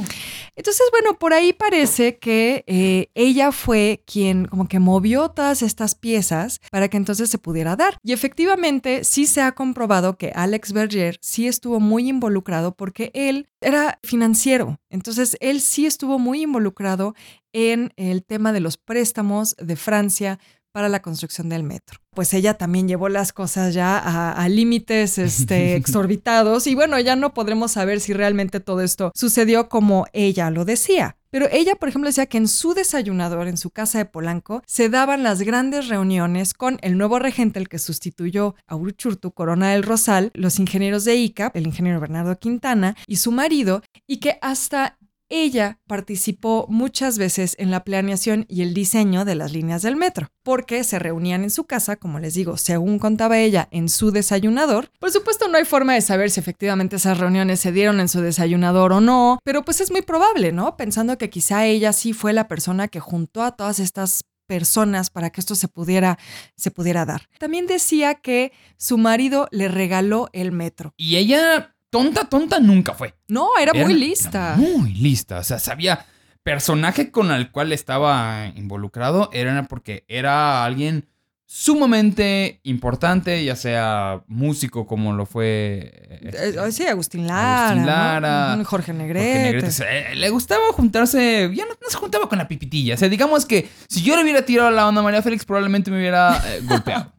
Entonces, 0.56 0.86
bueno, 0.92 1.18
por 1.18 1.34
ahí 1.34 1.52
parece 1.54 2.18
que 2.20 2.64
eh, 2.68 3.10
ella 3.16 3.52
fue 3.52 4.04
quien 4.06 4.46
como 4.46 4.68
que 4.68 4.80
movió 4.80 5.30
todas 5.30 5.62
estas 5.62 5.96
piezas 5.96 6.60
para 6.72 6.90
que 6.90 6.98
entonces 6.98 7.30
se 7.30 7.38
pudiera 7.38 7.76
dar. 7.76 7.98
Y 8.04 8.14
efectivamente 8.14 9.04
sí 9.04 9.26
se 9.26 9.42
ha 9.42 9.54
comprobado 9.54 10.18
que 10.18 10.32
Alex 10.36 10.74
Berger 10.74 11.18
sí 11.22 11.48
estuvo 11.48 11.80
muy 11.80 12.08
involucrado 12.10 12.76
porque 12.76 13.12
él 13.14 13.48
era 13.62 14.00
financiero. 14.04 14.80
Entonces, 14.90 15.38
él 15.40 15.62
sí 15.62 15.86
estuvo 15.86 16.20
muy 16.20 16.44
involucrado 16.44 17.16
en 17.54 17.94
el 17.96 18.24
tema 18.24 18.52
de 18.52 18.60
los 18.60 18.78
préstamos 18.78 19.56
de 19.58 19.76
Francia 19.76 20.40
para 20.74 20.90
la 20.90 21.02
construcción 21.02 21.48
del 21.48 21.64
metro. 21.64 22.00
Pues 22.10 22.34
ella 22.34 22.56
también 22.56 22.88
llevó 22.88 23.08
las 23.08 23.32
cosas 23.32 23.74
ya 23.74 23.98
a, 23.98 24.34
a 24.34 24.50
límites 24.50 25.18
este, 25.18 25.76
exorbitados 25.78 26.68
y 26.68 26.76
bueno, 26.76 27.00
ya 27.00 27.16
no 27.16 27.34
podremos 27.34 27.72
saber 27.72 28.02
si 28.02 28.12
realmente 28.12 28.60
todo 28.60 28.82
esto 28.82 29.12
sucedió 29.16 29.70
como 29.70 30.06
ella 30.12 30.50
lo 30.50 30.66
decía. 30.66 31.16
Pero 31.34 31.48
ella, 31.52 31.76
por 31.76 31.90
ejemplo, 31.90 32.10
decía 32.10 32.28
que 32.28 32.38
en 32.38 32.48
su 32.48 32.76
desayunador, 32.76 33.48
en 33.48 33.58
su 33.58 33.72
casa 33.72 33.98
de 33.98 34.06
Polanco, 34.06 34.62
se 34.68 34.90
daban 34.90 35.24
las 35.24 35.42
grandes 35.42 35.88
reuniones 35.88 36.54
con 36.54 36.78
el 36.84 36.96
nuevo 36.96 37.18
regente, 37.18 37.60
el 37.60 37.70
que 37.70 37.80
sustituyó 37.80 38.54
a 38.68 38.76
Uruchurtu, 38.76 39.32
Corona 39.32 39.72
del 39.72 39.82
Rosal, 39.82 40.30
los 40.36 40.60
ingenieros 40.60 41.06
de 41.06 41.16
ICA, 41.16 41.52
el 41.56 41.66
ingeniero 41.66 42.00
Bernardo 42.00 42.38
Quintana 42.38 42.96
y 43.08 43.16
su 43.16 43.32
marido, 43.32 43.82
y 44.06 44.18
que 44.18 44.38
hasta 44.44 45.00
ella 45.34 45.80
participó 45.88 46.68
muchas 46.70 47.18
veces 47.18 47.56
en 47.58 47.72
la 47.72 47.84
planeación 47.84 48.46
y 48.48 48.62
el 48.62 48.74
diseño 48.74 49.26
de 49.26 49.34
las 49.34 49.52
líneas 49.52 49.82
del 49.82 49.96
metro, 49.96 50.30
porque 50.44 50.84
se 50.84 51.00
reunían 51.00 51.44
en 51.44 51.50
su 51.50 51.64
casa, 51.64 51.96
como 51.96 52.20
les 52.20 52.36
digo, 52.36 52.58
según 52.58 53.00
contaba 53.00 53.40
ella, 53.40 53.68
en 53.72 53.90
su 53.90 54.12
desayunador. 54.12 54.92
Por 55.00 55.12
supuesto, 55.12 55.48
no 55.48 55.58
hay 55.58 55.66
forma 55.66 55.96
de 55.96 56.02
saber 56.02 56.30
si 56.30 56.40
efectivamente 56.40 56.98
esas 56.98 57.18
reuniones 57.18 57.60
se 57.60 57.72
dieron 57.72 58.00
en 58.00 58.10
su 58.10 58.22
desayunador 58.22 58.94
o 58.94 59.02
no, 59.02 59.40
pero 59.44 59.64
pues 59.64 59.82
es 59.82 59.90
muy 59.90 60.04
probable, 60.04 60.52
¿no? 60.52 60.78
Pensando 60.78 61.18
que 61.18 61.30
quizá 61.32 61.66
ella 61.66 61.94
sí 61.94 62.14
fue 62.14 62.34
la 62.34 62.48
persona 62.48 62.88
que 62.88 63.00
juntó 63.00 63.42
a 63.42 63.56
todas 63.56 63.80
estas 63.80 64.26
personas 64.46 65.10
para 65.10 65.32
que 65.32 65.42
esto 65.42 65.56
se 65.56 65.68
pudiera, 65.68 66.20
se 66.56 66.70
pudiera 66.70 67.06
dar. 67.06 67.28
También 67.40 67.66
decía 67.66 68.16
que 68.16 68.52
su 68.78 68.98
marido 68.98 69.48
le 69.52 69.68
regaló 69.68 70.30
el 70.34 70.52
metro. 70.52 70.94
Y 70.98 71.16
ella, 71.16 71.76
tonta, 71.94 72.26
tonta, 72.26 72.60
nunca 72.60 72.94
fue. 72.96 73.14
No, 73.28 73.50
era, 73.62 73.72
Era- 73.74 73.86
muy 73.86 73.94
lista. 73.94 74.56
era 74.58 74.58
muy 74.58 74.92
lista. 74.94 75.38
O 75.38 75.44
sea, 75.44 75.60
sabía. 75.60 76.06
Personaje 76.42 77.10
con 77.10 77.32
el 77.32 77.52
cual 77.52 77.72
estaba 77.72 78.48
involucrado 78.56 79.30
era 79.32 79.64
porque 79.70 80.04
era 80.10 80.66
alguien 80.66 81.08
sumamente 81.46 82.60
importante, 82.64 83.46
ya 83.46 83.56
sea 83.56 84.24
músico 84.28 84.86
como 84.86 85.14
lo 85.14 85.26
fue. 85.26 85.92
Eh, 86.10 86.20
este, 86.34 86.72
sí, 86.74 86.86
Agustín 86.88 87.28
Lara. 87.28 87.68
Agustín. 87.70 87.86
Lara, 87.86 88.64
Jorge 88.66 88.92
Negrete. 88.92 89.26
Jorge 89.28 89.44
Negrete. 89.44 89.68
O 89.68 89.72
sea, 89.72 90.12
eh, 90.12 90.16
le 90.16 90.30
gustaba 90.32 90.64
juntarse. 90.74 91.50
Ya 91.54 91.64
no, 91.66 91.72
no 91.82 91.90
se 91.90 91.96
juntaba 91.98 92.28
con 92.28 92.40
la 92.40 92.48
pipitilla. 92.50 92.96
O 92.96 92.98
sea, 92.98 93.08
digamos 93.08 93.46
que 93.46 93.70
si 93.88 94.02
yo 94.04 94.18
le 94.18 94.24
hubiera 94.24 94.42
tirado 94.44 94.70
la 94.72 94.86
onda 94.86 95.00
a 95.00 95.04
María 95.06 95.22
Félix, 95.22 95.46
probablemente 95.46 95.92
me 95.92 95.98
hubiera 96.00 96.42
eh, 96.46 96.60
golpeado. 96.68 97.13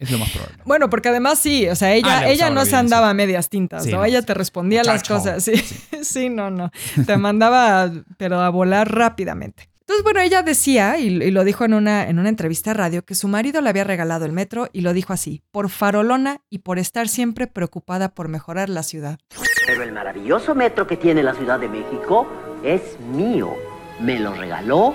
Es 0.00 0.10
lo 0.10 0.18
más 0.18 0.30
probable. 0.30 0.56
Bueno, 0.64 0.90
porque 0.90 1.10
además 1.10 1.38
sí, 1.38 1.68
o 1.68 1.76
sea, 1.76 1.92
ella, 1.94 2.18
Ah, 2.20 2.28
ella 2.28 2.50
no 2.50 2.64
se 2.64 2.74
andaba 2.74 3.10
a 3.10 3.14
medias 3.14 3.48
tintas, 3.48 3.84
Sí, 3.84 3.92
¿no? 3.92 3.98
no, 3.98 4.04
ella 4.04 4.22
te 4.22 4.34
respondía 4.34 4.82
las 4.82 5.04
cosas, 5.06 5.44
sí, 5.44 5.52
sí, 6.02 6.28
no, 6.30 6.50
no, 6.50 6.72
te 7.06 7.16
mandaba, 7.16 7.92
pero 8.16 8.40
a 8.40 8.48
volar 8.48 8.90
rápidamente. 8.92 9.68
Entonces, 9.80 10.04
bueno, 10.04 10.20
ella 10.20 10.42
decía, 10.42 10.98
y, 10.98 11.06
y 11.08 11.30
lo 11.32 11.42
dijo 11.44 11.64
en 11.64 11.74
una, 11.74 12.08
en 12.08 12.18
una 12.18 12.28
entrevista 12.28 12.70
a 12.70 12.74
radio, 12.74 13.04
que 13.04 13.14
su 13.16 13.26
marido 13.28 13.60
le 13.60 13.68
había 13.70 13.82
regalado 13.84 14.24
el 14.24 14.32
metro 14.32 14.68
y 14.72 14.82
lo 14.82 14.92
dijo 14.92 15.12
así, 15.12 15.42
por 15.50 15.68
farolona 15.68 16.40
y 16.48 16.58
por 16.60 16.78
estar 16.78 17.08
siempre 17.08 17.46
preocupada 17.48 18.08
por 18.14 18.28
mejorar 18.28 18.68
la 18.68 18.84
ciudad. 18.84 19.18
Pero 19.66 19.82
el 19.82 19.90
maravilloso 19.92 20.54
metro 20.54 20.86
que 20.86 20.96
tiene 20.96 21.22
la 21.24 21.34
Ciudad 21.34 21.58
de 21.58 21.68
México 21.68 22.26
es 22.64 22.80
mío. 23.12 23.52
Me 24.00 24.18
lo 24.20 24.32
regaló 24.32 24.94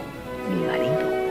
mi 0.50 0.66
marido. 0.66 1.25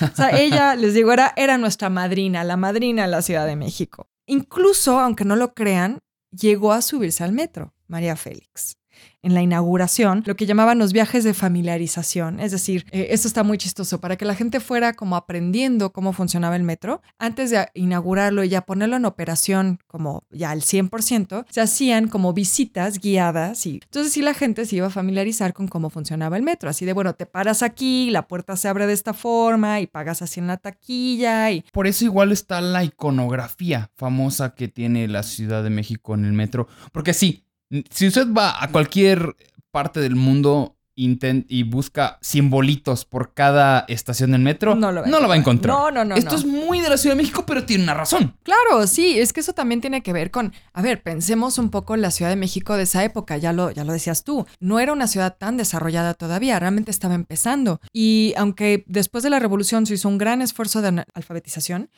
O 0.00 0.16
sea, 0.16 0.30
ella, 0.38 0.74
les 0.74 0.94
digo, 0.94 1.12
era, 1.12 1.32
era 1.36 1.58
nuestra 1.58 1.90
madrina, 1.90 2.44
la 2.44 2.56
madrina 2.56 3.02
de 3.02 3.08
la 3.08 3.22
Ciudad 3.22 3.46
de 3.46 3.56
México. 3.56 4.08
Incluso, 4.26 5.00
aunque 5.00 5.24
no 5.24 5.36
lo 5.36 5.54
crean, 5.54 5.98
llegó 6.30 6.72
a 6.72 6.82
subirse 6.82 7.24
al 7.24 7.32
metro, 7.32 7.74
María 7.86 8.16
Félix. 8.16 8.76
En 9.24 9.32
la 9.32 9.40
inauguración, 9.40 10.22
lo 10.26 10.36
que 10.36 10.44
llamaban 10.44 10.78
los 10.78 10.92
viajes 10.92 11.24
de 11.24 11.32
familiarización, 11.32 12.40
es 12.40 12.52
decir, 12.52 12.84
eh, 12.90 13.06
esto 13.10 13.26
está 13.26 13.42
muy 13.42 13.56
chistoso, 13.56 13.98
para 13.98 14.16
que 14.16 14.26
la 14.26 14.34
gente 14.34 14.60
fuera 14.60 14.92
como 14.92 15.16
aprendiendo 15.16 15.92
cómo 15.92 16.12
funcionaba 16.12 16.56
el 16.56 16.62
metro, 16.62 17.00
antes 17.18 17.48
de 17.48 17.66
inaugurarlo 17.72 18.44
y 18.44 18.50
ya 18.50 18.60
ponerlo 18.60 18.96
en 18.96 19.06
operación 19.06 19.78
como 19.86 20.24
ya 20.30 20.50
al 20.50 20.60
100%, 20.60 21.46
se 21.48 21.60
hacían 21.62 22.08
como 22.08 22.34
visitas 22.34 22.98
guiadas 22.98 23.64
y 23.64 23.80
entonces 23.82 24.12
sí 24.12 24.20
la 24.20 24.34
gente 24.34 24.66
se 24.66 24.76
iba 24.76 24.88
a 24.88 24.90
familiarizar 24.90 25.54
con 25.54 25.68
cómo 25.68 25.88
funcionaba 25.88 26.36
el 26.36 26.42
metro, 26.42 26.68
así 26.68 26.84
de, 26.84 26.92
bueno, 26.92 27.14
te 27.14 27.24
paras 27.24 27.62
aquí, 27.62 28.10
la 28.10 28.28
puerta 28.28 28.56
se 28.56 28.68
abre 28.68 28.86
de 28.86 28.92
esta 28.92 29.14
forma 29.14 29.80
y 29.80 29.86
pagas 29.86 30.20
así 30.20 30.40
en 30.40 30.48
la 30.48 30.58
taquilla 30.58 31.50
y 31.50 31.64
Por 31.72 31.86
eso 31.86 32.04
igual 32.04 32.30
está 32.30 32.60
la 32.60 32.84
iconografía 32.84 33.90
famosa 33.96 34.54
que 34.54 34.68
tiene 34.68 35.08
la 35.08 35.22
Ciudad 35.22 35.62
de 35.64 35.70
México 35.70 36.14
en 36.14 36.26
el 36.26 36.34
metro. 36.34 36.68
Porque 36.92 37.14
sí, 37.14 37.43
si 37.90 38.06
usted 38.08 38.26
va 38.32 38.62
a 38.62 38.68
cualquier 38.70 39.34
parte 39.70 40.00
del 40.00 40.16
mundo 40.16 40.76
intent- 40.96 41.46
y 41.48 41.64
busca 41.64 42.18
simbolitos 42.20 43.04
por 43.04 43.34
cada 43.34 43.84
estación 43.88 44.30
del 44.30 44.42
metro, 44.42 44.76
No 44.76 44.92
no 44.92 45.18
lo 45.20 45.26
va 45.26 45.34
a 45.34 45.36
encontrar. 45.36 45.74
No, 45.76 45.90
no, 45.90 46.04
no, 46.04 46.14
Esto 46.14 46.30
no. 46.32 46.36
es 46.38 46.44
muy 46.46 46.80
de 46.80 46.88
la 46.88 46.96
Ciudad 46.96 47.16
de 47.16 47.22
México, 47.22 47.44
pero 47.44 47.64
tiene 47.64 47.82
una 47.82 47.94
razón. 47.94 48.36
Claro, 48.44 48.86
sí, 48.86 49.18
es 49.18 49.32
que 49.32 49.40
eso 49.40 49.54
también 49.54 49.80
tiene 49.80 50.02
que 50.04 50.12
ver 50.12 50.30
con, 50.30 50.52
a 50.72 50.82
ver, 50.82 51.02
pensemos 51.02 51.58
un 51.58 51.70
poco 51.70 51.96
en 51.96 52.02
la 52.02 52.12
Ciudad 52.12 52.30
de 52.30 52.36
México 52.36 52.76
de 52.76 52.84
esa 52.84 53.02
época, 53.02 53.36
ya 53.38 53.52
lo, 53.52 53.72
ya 53.72 53.82
lo 53.82 53.92
decías 53.92 54.22
tú, 54.22 54.46
no 54.60 54.78
era 54.78 54.92
una 54.92 55.08
ciudad 55.08 55.36
tan 55.36 55.56
desarrollada 55.56 56.14
todavía, 56.14 56.60
realmente 56.60 56.92
estaba 56.92 57.14
empezando. 57.16 57.80
Y 57.92 58.32
aunque 58.36 58.84
después 58.86 59.24
de 59.24 59.30
la 59.30 59.40
revolución 59.40 59.86
se 59.86 59.94
hizo 59.94 60.08
un 60.08 60.18
gran 60.18 60.42
esfuerzo 60.42 60.80
de 60.80 61.04
alfabetización, 61.12 61.90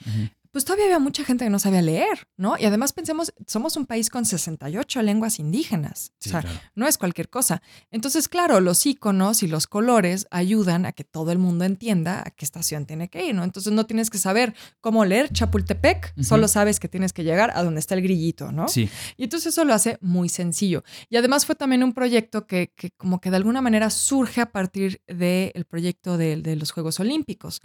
pues 0.56 0.64
todavía 0.64 0.86
había 0.86 0.98
mucha 0.98 1.22
gente 1.22 1.44
que 1.44 1.50
no 1.50 1.58
sabía 1.58 1.82
leer, 1.82 2.28
¿no? 2.38 2.56
Y 2.58 2.64
además 2.64 2.94
pensemos, 2.94 3.34
somos 3.46 3.76
un 3.76 3.84
país 3.84 4.08
con 4.08 4.24
68 4.24 5.02
lenguas 5.02 5.38
indígenas, 5.38 6.12
o 6.24 6.30
sea, 6.30 6.42
no 6.74 6.86
es 6.86 6.96
cualquier 6.96 7.28
cosa. 7.28 7.60
Entonces, 7.90 8.26
claro, 8.26 8.62
los 8.62 8.86
iconos 8.86 9.42
y 9.42 9.48
los 9.48 9.66
colores 9.66 10.26
ayudan 10.30 10.86
a 10.86 10.92
que 10.92 11.04
todo 11.04 11.30
el 11.30 11.36
mundo 11.36 11.66
entienda 11.66 12.22
a 12.24 12.30
qué 12.30 12.46
estación 12.46 12.86
tiene 12.86 13.10
que 13.10 13.26
ir, 13.26 13.34
¿no? 13.34 13.44
Entonces 13.44 13.74
no 13.74 13.84
tienes 13.84 14.08
que 14.08 14.16
saber 14.16 14.54
cómo 14.80 15.04
leer 15.04 15.30
Chapultepec, 15.30 16.14
solo 16.22 16.48
sabes 16.48 16.80
que 16.80 16.88
tienes 16.88 17.12
que 17.12 17.22
llegar 17.22 17.52
a 17.54 17.62
donde 17.62 17.80
está 17.80 17.94
el 17.94 18.00
grillito, 18.00 18.50
¿no? 18.50 18.66
Sí. 18.66 18.88
Y 19.18 19.24
entonces 19.24 19.52
eso 19.52 19.62
lo 19.66 19.74
hace 19.74 19.98
muy 20.00 20.30
sencillo. 20.30 20.84
Y 21.10 21.18
además 21.18 21.44
fue 21.44 21.54
también 21.54 21.84
un 21.84 21.92
proyecto 21.92 22.46
que, 22.46 22.72
que 22.74 22.92
como 22.92 23.20
que 23.20 23.28
de 23.28 23.36
alguna 23.36 23.60
manera 23.60 23.90
surge 23.90 24.40
a 24.40 24.50
partir 24.52 25.02
del 25.06 25.66
proyecto 25.66 26.16
de, 26.16 26.36
de 26.40 26.56
los 26.56 26.70
Juegos 26.70 26.98
Olímpicos. 26.98 27.60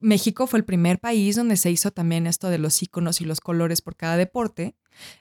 México 0.00 0.46
fue 0.46 0.58
el 0.58 0.64
primer 0.64 0.98
país 0.98 1.36
donde 1.36 1.56
se 1.58 1.70
hizo 1.70 1.90
también 1.90 2.26
esto 2.26 2.48
de 2.48 2.56
los 2.58 2.82
iconos 2.82 3.20
y 3.20 3.24
los 3.26 3.40
colores 3.40 3.82
por 3.82 3.96
cada 3.96 4.16
deporte. 4.16 4.74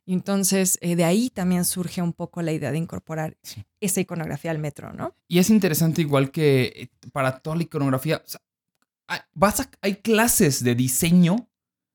Y 0.06 0.14
entonces 0.14 0.78
eh, 0.82 0.96
de 0.96 1.04
ahí 1.04 1.30
también 1.30 1.66
surge 1.66 2.02
un 2.02 2.14
poco 2.14 2.42
la 2.42 2.52
idea 2.54 2.72
de 2.72 2.78
incorporar 2.78 3.38
Sí. 3.44 3.64
esa 3.82 4.00
iconografía 4.02 4.52
al 4.52 4.60
metro, 4.60 4.94
¿no? 4.94 5.14
Y 5.28 5.40
es 5.40 5.50
interesante 5.50 6.02
igual 6.02 6.32
que 6.32 6.64
eh, 6.76 6.90
para 7.12 7.40
toda 7.40 7.58
la 7.58 7.64
iconografía, 7.64 8.22
o 8.26 8.28
sea, 8.28 8.42
hay, 9.08 9.20
vas 9.34 9.60
a- 9.60 9.70
hay 9.82 9.96
clases 9.98 10.64
de 10.64 10.76
diseño 10.76 11.49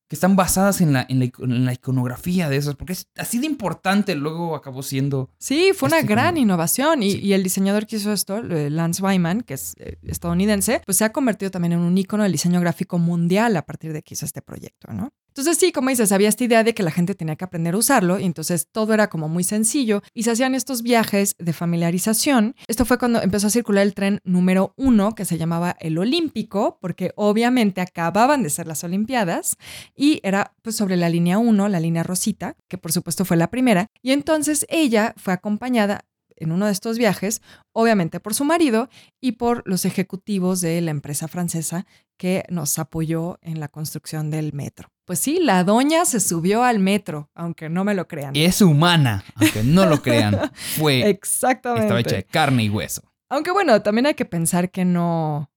que 0.07 0.15
están 0.15 0.35
basadas 0.35 0.81
en 0.81 0.93
la, 0.93 1.05
en, 1.09 1.19
la, 1.19 1.25
ico- 1.25 1.43
en 1.45 1.65
la 1.65 1.73
iconografía 1.73 2.47
de 2.49 2.57
esas, 2.57 2.75
porque 2.75 2.93
es 2.93 3.07
así 3.17 3.39
de 3.39 3.47
importante, 3.47 4.13
luego 4.15 4.55
acabó 4.55 4.83
siendo... 4.83 5.29
Sí, 5.39 5.71
fue 5.75 5.87
una 5.87 5.97
Este 5.99 6.09
gran 6.09 6.33
como- 6.35 6.41
innovación 6.43 7.01
y, 7.03 7.11
Sí. 7.11 7.19
y 7.21 7.33
el 7.33 7.41
diseñador 7.43 7.87
que 7.87 7.95
hizo 7.95 8.13
esto, 8.13 8.37
eh, 8.37 8.69
Lance 8.69 9.01
Wyman, 9.03 9.41
que 9.41 9.55
es 9.55 9.73
eh, 9.79 9.97
estadounidense, 10.03 10.81
pues 10.85 10.97
se 10.97 11.05
ha 11.05 11.11
convertido 11.11 11.49
también 11.51 11.73
en 11.73 11.79
un 11.79 11.97
ícono 11.97 12.23
del 12.23 12.31
diseño 12.31 12.59
gráfico 12.59 12.97
mundial 12.99 13.55
a 13.57 13.65
partir 13.65 13.93
de 13.93 14.03
que 14.03 14.13
hizo 14.13 14.25
este 14.25 14.41
proyecto, 14.41 14.93
¿no? 14.93 15.11
Entonces 15.37 15.57
sí, 15.57 15.73
como 15.73 15.89
dices, 15.89 16.13
había 16.13 16.29
esta 16.29 16.45
idea 16.45 16.63
de 16.63 16.73
que 16.73 16.81
la 16.81 16.91
gente 16.91 17.13
tenía 17.13 17.35
que 17.35 17.43
aprender 17.43 17.73
a 17.73 17.77
usarlo 17.77 18.19
y 18.19 18.23
entonces 18.23 18.69
todo 18.71 18.93
era 18.93 19.09
como 19.09 19.27
muy 19.27 19.43
sencillo 19.43 20.01
y 20.13 20.23
se 20.23 20.31
hacían 20.31 20.55
estos 20.55 20.81
viajes 20.81 21.35
de 21.37 21.51
familiarización. 21.51 22.55
Esto 22.69 22.85
fue 22.85 22.97
cuando 22.97 23.21
empezó 23.21 23.47
a 23.47 23.49
circular 23.49 23.83
el 23.83 23.93
tren 23.93 24.21
número 24.23 24.73
uno 24.77 25.13
que 25.13 25.25
se 25.25 25.37
llamaba 25.37 25.75
el 25.81 25.97
Olímpico, 25.97 26.77
porque 26.79 27.11
obviamente 27.17 27.81
acababan 27.81 28.43
de 28.43 28.49
ser 28.49 28.65
las 28.65 28.85
Olimpiadas 28.85 29.57
y 29.93 30.21
era 30.23 30.53
pues 30.61 30.77
sobre 30.77 30.95
la 30.95 31.09
línea 31.09 31.37
1, 31.37 31.67
la 31.67 31.81
línea 31.81 32.03
Rosita, 32.03 32.55
que 32.69 32.77
por 32.77 32.93
supuesto 32.93 33.25
fue 33.25 33.35
la 33.35 33.49
primera. 33.49 33.87
Y 34.01 34.13
entonces 34.13 34.65
ella 34.69 35.13
fue 35.17 35.33
acompañada 35.33 36.05
en 36.37 36.53
uno 36.53 36.67
de 36.67 36.71
estos 36.71 36.97
viajes, 36.97 37.41
obviamente 37.73 38.21
por 38.21 38.33
su 38.33 38.45
marido 38.45 38.87
y 39.19 39.33
por 39.33 39.63
los 39.65 39.83
ejecutivos 39.83 40.61
de 40.61 40.79
la 40.79 40.91
empresa 40.91 41.27
francesa 41.27 41.85
que 42.15 42.45
nos 42.49 42.79
apoyó 42.79 43.37
en 43.41 43.59
la 43.59 43.67
construcción 43.67 44.31
del 44.31 44.53
metro. 44.53 44.94
Pues 45.05 45.19
sí, 45.19 45.39
la 45.39 45.63
doña 45.63 46.03
se 46.05 46.19
subió 46.19 46.63
al 46.63 46.79
metro, 46.79 47.29
aunque 47.35 47.69
no 47.69 47.83
me 47.83 47.93
lo 47.93 48.07
crean. 48.07 48.35
Es 48.35 48.59
humana, 48.61 49.23
aunque 49.35 49.63
no 49.63 49.85
lo 49.85 50.01
crean. 50.01 50.51
Fue... 50.77 51.07
Exactamente. 51.07 51.83
Estaba 51.83 51.99
hecha 51.99 52.15
de 52.15 52.23
carne 52.23 52.63
y 52.63 52.69
hueso. 52.69 53.03
Aunque 53.29 53.51
bueno, 53.51 53.81
también 53.83 54.07
hay 54.07 54.15
que 54.15 54.25
pensar 54.25 54.71
que 54.71 54.83
no, 54.83 55.51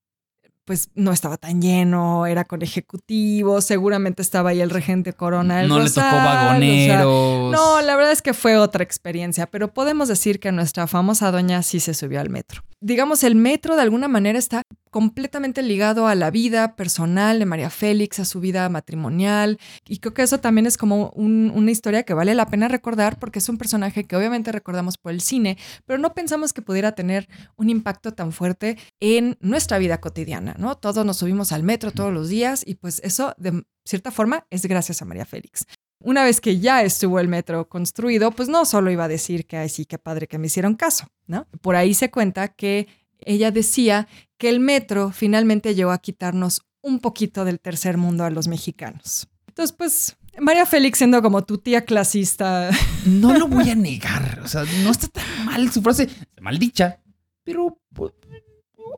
pues 0.69 0.91
no 0.95 1.13
estaba 1.13 1.39
tan 1.39 1.63
lleno, 1.63 2.27
era 2.27 2.45
con 2.45 2.61
ejecutivos, 2.61 3.65
seguramente 3.65 4.21
estaba 4.21 4.51
ahí 4.51 4.61
el 4.61 4.69
regente 4.69 5.15
Corona 5.15 5.61
del 5.61 5.69
No 5.69 5.79
le 5.79 5.89
tocó 5.89 6.03
Rosal, 6.03 6.19
o 6.19 6.21
sea, 6.21 6.45
vagoneros. 6.45 7.53
no, 7.53 7.81
la 7.81 7.97
verdad 7.97 8.13
es 8.13 8.21
que 8.21 8.35
fue 8.35 8.59
otra 8.59 8.85
experiencia, 8.85 9.47
pero 9.47 9.73
podemos 9.73 10.09
decir 10.09 10.41
que 10.41 10.53
nuestra 10.53 10.87
famosa 10.87 11.31
doña 11.31 11.63
sí 11.63 11.81
se 11.81 11.95
subió 11.95 12.21
al 12.21 12.29
metro. 12.29 12.63
Digamos, 12.81 13.25
el 13.25 13.35
metro 13.35 13.77
de 13.77 13.83
alguna 13.83 14.09
manera 14.09 14.39
está 14.39 14.61
completamente 14.91 15.63
ligado 15.63 16.07
a 16.07 16.15
la 16.15 16.31
vida 16.31 16.77
personal 16.77 17.39
de 17.39 17.47
María 17.47 17.71
Félix, 17.71 18.19
a 18.21 18.25
su 18.25 18.41
vida 18.41 18.69
matrimonial, 18.69 19.59
y 19.87 19.99
creo 19.99 20.15
que 20.15 20.23
eso 20.23 20.39
también 20.41 20.67
es 20.67 20.77
como 20.77 21.11
un- 21.15 21.53
una 21.55 21.71
historia 21.71 22.03
que 22.03 22.15
vale 22.15 22.35
la 22.35 22.47
pena 22.47 22.69
recordar 22.69 23.19
porque 23.19 23.39
es 23.39 23.49
un 23.49 23.59
personaje 23.59 24.05
que 24.05 24.17
obviamente 24.17 24.53
recordamos 24.53 24.99
por 24.99 25.13
el 25.13 25.21
cine, 25.21 25.59
pero 25.87 25.99
no 25.99 26.15
pensamos 26.15 26.53
que 26.53 26.63
pudiera 26.63 26.93
tener 26.93 27.29
un 27.57 27.71
impacto 27.71 28.13
tan 28.13 28.33
fuerte 28.33 28.77
en 29.01 29.37
nuestra 29.41 29.79
vida 29.79 30.01
cotidiana, 30.01 30.55
¿no? 30.59 30.77
Todos 30.77 31.05
nos 31.05 31.19
subimos 31.19 31.53
al 31.53 31.63
metro 31.63 31.91
todos 31.93 32.13
los 32.13 32.29
días 32.29 32.63
y 32.67 32.75
pues 32.75 33.01
eso 33.05 33.35
de 33.39 33.65
cierta 33.85 34.11
forma 34.11 34.47
es 34.51 34.67
gracias 34.67 35.03
a 35.03 35.05
María 35.05 35.25
Félix. 35.25 35.65
Una 36.01 36.23
vez 36.23 36.41
que 36.41 36.61
ya 36.61 36.83
estuvo 36.83 37.19
el 37.19 37.27
metro 37.27 37.69
construido, 37.69 38.31
pues 38.31 38.49
no 38.49 38.65
solo 38.65 38.91
iba 38.93 39.05
a 39.05 39.09
decir 39.09 39.47
que, 39.47 39.57
ay, 39.57 39.69
sí, 39.69 39.85
qué 39.85 39.99
padre 39.99 40.29
que 40.29 40.39
me 40.39 40.47
hicieron 40.47 40.75
caso, 40.77 41.09
¿no? 41.27 41.49
Por 41.61 41.75
ahí 41.75 41.93
se 41.93 42.09
cuenta 42.09 42.47
que 42.49 42.87
ella 43.21 43.51
decía 43.51 44.09
que 44.39 44.49
el 44.49 44.61
metro 44.61 45.11
finalmente 45.11 45.75
llegó 45.75 45.91
a 45.91 45.99
quitarnos 45.99 46.63
un 46.83 47.01
poquito 47.01 47.45
del 47.45 47.61
tercer 47.61 47.97
mundo 47.97 48.25
a 48.25 48.31
los 48.31 48.49
mexicanos. 48.49 49.29
Entonces, 49.49 49.77
pues, 49.77 50.17
María 50.41 50.67
Félix 50.67 50.99
siendo 50.99 51.21
como 51.23 51.45
tu 51.45 51.59
tía 51.59 51.85
clasista, 51.85 52.71
No 53.05 53.37
lo 53.37 53.49
voy 53.49 53.71
a 53.71 53.75
negar. 53.75 54.41
O 54.45 54.49
sea, 54.49 54.65
no 54.85 54.91
está 54.91 55.09
tan 55.09 55.45
mal 55.45 55.71
su 55.73 55.83
frase. 55.83 56.09
Maldicha. 56.41 57.01
pero 57.45 57.81
pues, 57.93 58.13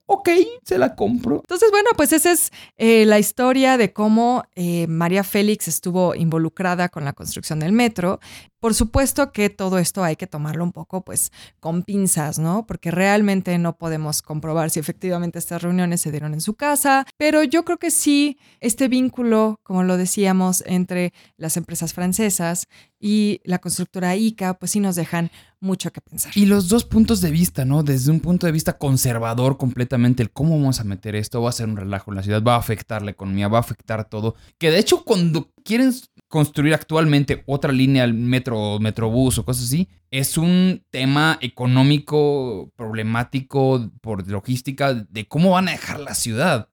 ok, 0.07 0.29
se 0.65 0.77
la 0.77 0.95
compro. 0.95 1.37
Entonces, 1.37 1.71
bueno, 1.71 1.91
pues 1.97 2.13
esa 2.13 2.33
es 2.33 2.51
eh, 2.77 3.07
la 3.07 3.19
historia 3.19 3.77
de 3.77 3.93
cómo 3.93 4.45
eh, 4.55 4.87
María 4.89 5.25
Félix 5.25 5.69
estuvo 5.69 6.15
involucrada 6.15 6.89
con 6.89 7.05
la 7.05 7.13
construcción 7.13 7.61
del 7.61 7.73
metro. 7.73 8.21
Por 8.61 8.75
supuesto 8.75 9.33
que 9.33 9.51
todo 9.51 9.79
esto 9.79 10.05
hay 10.05 10.17
que 10.17 10.27
tomarlo 10.27 10.65
un 10.65 10.73
poco 10.73 11.03
pues 11.03 11.33
con 11.61 11.83
pinzas, 11.83 12.39
¿no? 12.39 12.67
Porque 12.67 12.91
realmente 12.91 13.57
no 13.59 13.77
podemos 13.77 14.23
comprobar 14.23 14.71
si 14.71 14.79
efectivamente 14.81 15.39
estas 15.39 15.63
reuniones 15.63 16.03
se 16.03 16.11
dieron 16.11 16.35
en 16.35 16.41
su 16.41 16.55
casa, 16.55 17.07
pero 17.17 17.43
yo 17.43 17.65
creo 17.65 17.79
que 17.79 17.91
sí, 17.91 18.39
este 18.61 18.89
vínculo, 18.89 19.61
como 19.63 19.83
lo 19.83 19.97
decíamos, 19.97 20.63
entre 20.67 21.13
las 21.37 21.57
empresas 21.57 21.95
francesas 21.95 22.69
y 23.01 23.41
la 23.45 23.59
constructora 23.59 24.15
ICA, 24.15 24.55
pues 24.55 24.73
sí 24.73 24.81
nos 24.81 24.95
dejan 24.95 25.31
mucho 25.61 25.91
que 25.91 26.01
pensar. 26.01 26.33
Y 26.35 26.47
los 26.47 26.69
dos 26.69 26.85
puntos 26.85 27.21
de 27.21 27.31
vista, 27.31 27.65
¿no? 27.65 27.83
Desde 27.83 28.11
un 28.11 28.21
punto 28.21 28.47
de 28.47 28.53
vista 28.53 28.79
conservador 28.79 29.57
completamente, 29.57 30.23
el 30.23 30.31
cómo 30.31 30.59
vamos 30.59 30.81
a 30.81 30.85
meter 30.85 31.15
esto, 31.17 31.41
va 31.43 31.51
a 31.51 31.53
ser 31.53 31.69
un 31.69 31.77
relajo 31.77 32.11
en 32.11 32.17
la 32.17 32.23
ciudad, 32.23 32.43
va 32.43 32.55
a 32.55 32.59
afectar 32.59 33.03
la 33.03 33.11
economía, 33.11 33.49
va 33.49 33.59
a 33.59 33.63
afectar 33.63 34.09
todo. 34.09 34.35
Que 34.59 34.71
de 34.71 34.79
hecho 34.79 35.05
cuando 35.05 35.51
quieren 35.65 35.93
construir 36.31 36.75
actualmente 36.75 37.43
otra 37.47 37.73
línea 37.73 38.05
al 38.05 38.15
metro, 38.15 38.79
metrobús 38.79 39.37
o 39.37 39.45
cosas 39.45 39.65
así, 39.65 39.89
es 40.13 40.39
un 40.39 40.85
tema 40.91 41.39
económico 41.41 42.73
problemático 42.77 43.91
por 44.01 44.27
logística 44.31 44.95
de 44.95 45.27
cómo 45.27 45.51
van 45.51 45.69
a 45.69 45.73
dejar 45.73 45.99
la 45.99 46.15
ciudad. 46.15 46.69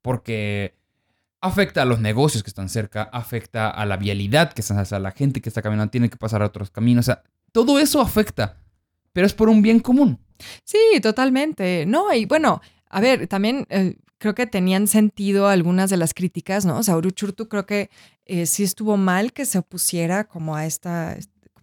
Porque 0.00 0.74
afecta 1.42 1.82
a 1.82 1.84
los 1.84 2.00
negocios 2.00 2.42
que 2.42 2.48
están 2.48 2.70
cerca, 2.70 3.02
afecta 3.02 3.68
a 3.68 3.84
la 3.84 3.98
vialidad 3.98 4.54
que 4.54 4.62
está, 4.62 4.80
a 4.80 4.98
la 4.98 5.10
gente 5.10 5.42
que 5.42 5.50
está 5.50 5.60
caminando, 5.60 5.90
tiene 5.90 6.08
que 6.08 6.16
pasar 6.16 6.42
a 6.42 6.46
otros 6.46 6.70
caminos. 6.70 7.04
O 7.04 7.06
sea, 7.06 7.22
todo 7.52 7.78
eso 7.78 8.00
afecta, 8.00 8.56
pero 9.12 9.26
es 9.26 9.34
por 9.34 9.50
un 9.50 9.60
bien 9.60 9.80
común. 9.80 10.18
Sí, 10.64 10.78
totalmente. 11.02 11.84
No, 11.86 12.10
y 12.14 12.24
bueno, 12.24 12.62
a 12.94 13.00
ver, 13.00 13.26
también 13.26 13.66
eh, 13.70 13.96
creo 14.18 14.36
que 14.36 14.46
tenían 14.46 14.86
sentido 14.86 15.48
algunas 15.48 15.90
de 15.90 15.96
las 15.96 16.14
críticas, 16.14 16.64
¿no? 16.64 16.78
O 16.78 16.82
sea, 16.84 16.96
Uruchurtu 16.96 17.48
creo 17.48 17.66
que 17.66 17.90
eh, 18.24 18.46
sí 18.46 18.62
estuvo 18.62 18.96
mal 18.96 19.32
que 19.32 19.46
se 19.46 19.58
opusiera 19.58 20.24
como 20.24 20.54
a 20.54 20.64
esta 20.64 21.16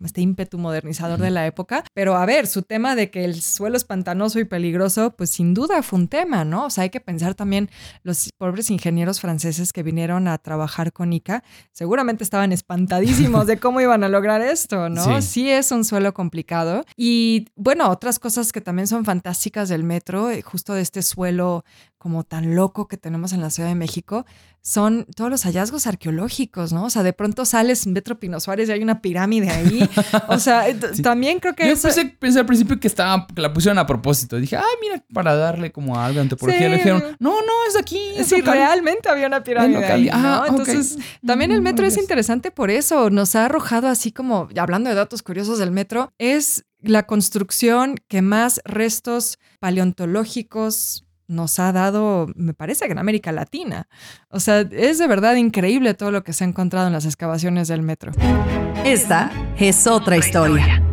este 0.06 0.22
ímpetu 0.22 0.58
modernizador 0.58 1.20
de 1.20 1.32
la 1.32 1.46
época. 1.46 1.84
Pero 1.94 2.16
a 2.16 2.26
ver, 2.26 2.48
su 2.48 2.62
tema 2.62 2.96
de 2.96 3.10
que 3.10 3.26
el 3.26 3.42
suelo 3.42 3.78
es 3.78 3.84
pantanoso 3.84 4.40
y 4.40 4.46
peligroso, 4.46 5.12
pues 5.16 5.30
sin 5.30 5.54
duda 5.54 5.84
fue 5.84 6.00
un 6.00 6.08
tema, 6.08 6.46
¿no? 6.46 6.66
O 6.66 6.70
sea, 6.70 6.84
hay 6.84 6.90
que 6.90 7.00
pensar 7.00 7.36
también 7.36 7.70
los 8.04 8.30
pobres 8.38 8.70
ingenieros 8.70 9.20
franceses 9.20 9.74
que 9.74 9.84
vinieron 9.84 10.28
a 10.28 10.38
trabajar 10.38 10.94
con 10.94 11.14
ICA, 11.14 11.44
seguramente 11.72 12.24
estaban 12.24 12.52
espantadísimos 12.52 13.48
de 13.48 13.58
cómo 13.58 13.82
iban 13.82 14.04
a 14.04 14.10
lograr 14.10 14.42
esto, 14.42 14.90
¿no? 14.90 15.22
Sí. 15.22 15.50
es 15.50 15.72
un 15.72 15.84
suelo 15.84 16.14
complicado. 16.14 16.84
Y 16.96 17.48
bueno, 17.56 17.90
otras 17.90 18.20
cosas 18.20 18.52
que 18.52 18.62
también 18.62 18.88
son 18.88 19.06
fantásticas 19.06 19.70
del 19.70 19.84
metro, 19.84 20.30
eh, 20.30 20.42
justo 20.42 20.74
de 20.74 20.82
este 20.82 21.02
suelo 21.02 21.64
como 22.02 22.24
tan 22.24 22.56
loco 22.56 22.88
que 22.88 22.98
tenemos 22.98 23.32
en 23.32 23.42
la 23.42 23.52
Ciudad 23.52 23.70
de 23.70 23.76
México, 23.76 24.26
son 24.60 25.06
todos 25.16 25.30
los 25.30 25.44
hallazgos 25.44 25.86
arqueológicos, 25.86 26.74
¿no? 26.74 26.86
O 26.86 26.90
sea, 26.90 27.04
de 27.04 27.14
pronto 27.14 27.46
sales 27.46 27.86
en 27.86 27.94
Metro 27.94 28.20
Pino 28.20 28.40
Suárez 28.40 28.70
y 28.70 28.72
hay 28.72 28.82
una 28.82 29.02
pirámide 29.02 29.52
ahí. 29.52 29.88
O 30.28 30.40
sea, 30.40 30.66
también 31.04 31.40
creo 31.40 31.54
que... 31.54 31.68
Yo 31.68 31.80
pensé, 31.80 32.40
al 32.40 32.46
principio 32.46 32.80
que, 32.80 32.88
estaba, 32.88 33.28
que 33.28 33.40
la 33.40 33.54
pusieron 33.54 33.78
a 33.78 33.86
propósito. 33.86 34.38
Dije, 34.38 34.56
ah, 34.56 34.64
mira, 34.82 35.04
para 35.14 35.36
darle 35.36 35.72
como 35.72 36.00
algo 36.00 36.16
de 36.16 36.22
antropología. 36.22 36.70
Le 36.70 36.78
dijeron, 36.78 37.04
no, 37.20 37.42
no, 37.42 37.54
es 37.68 37.78
aquí. 37.78 38.00
sí, 38.24 38.42
realmente 38.42 39.08
había 39.08 39.28
una 39.28 39.44
pirámide 39.44 39.86
ahí, 39.86 40.10
¿no? 40.10 40.48
Entonces, 40.48 40.98
también 41.24 41.52
el 41.52 41.62
metro 41.62 41.86
es 41.86 41.98
interesante 41.98 42.50
por 42.50 42.72
eso. 42.72 43.12
Nos 43.12 43.36
ha 43.36 43.46
arrojado 43.46 43.88
así 43.88 44.12
como, 44.12 44.48
hablando 44.58 44.90
de 44.90 44.96
datos 44.96 45.22
curiosos 45.22 45.60
del 45.60 45.70
metro, 45.70 46.14
es 46.18 46.66
la 46.80 47.06
construcción 47.06 47.96
que 48.08 48.24
más 48.24 48.60
restos 48.66 49.38
paleontológicos 49.60 51.06
nos 51.32 51.60
ha 51.60 51.72
dado, 51.72 52.28
me 52.36 52.54
parece 52.54 52.86
que 52.86 52.92
en 52.92 53.00
América 53.00 53.32
Latina. 53.32 53.88
O 54.30 54.40
sea, 54.40 54.60
es 54.60 54.98
de 54.98 55.08
verdad 55.08 55.36
increíble 55.36 55.94
todo 55.94 56.12
lo 56.12 56.24
que 56.24 56.34
se 56.34 56.44
ha 56.44 56.48
encontrado 56.48 56.88
en 56.88 56.94
las 56.94 57.06
excavaciones 57.06 57.68
del 57.68 57.82
metro. 57.82 58.12
Esta 58.84 59.32
es 59.58 59.88
otra 59.88 60.18
historia. 60.18 60.84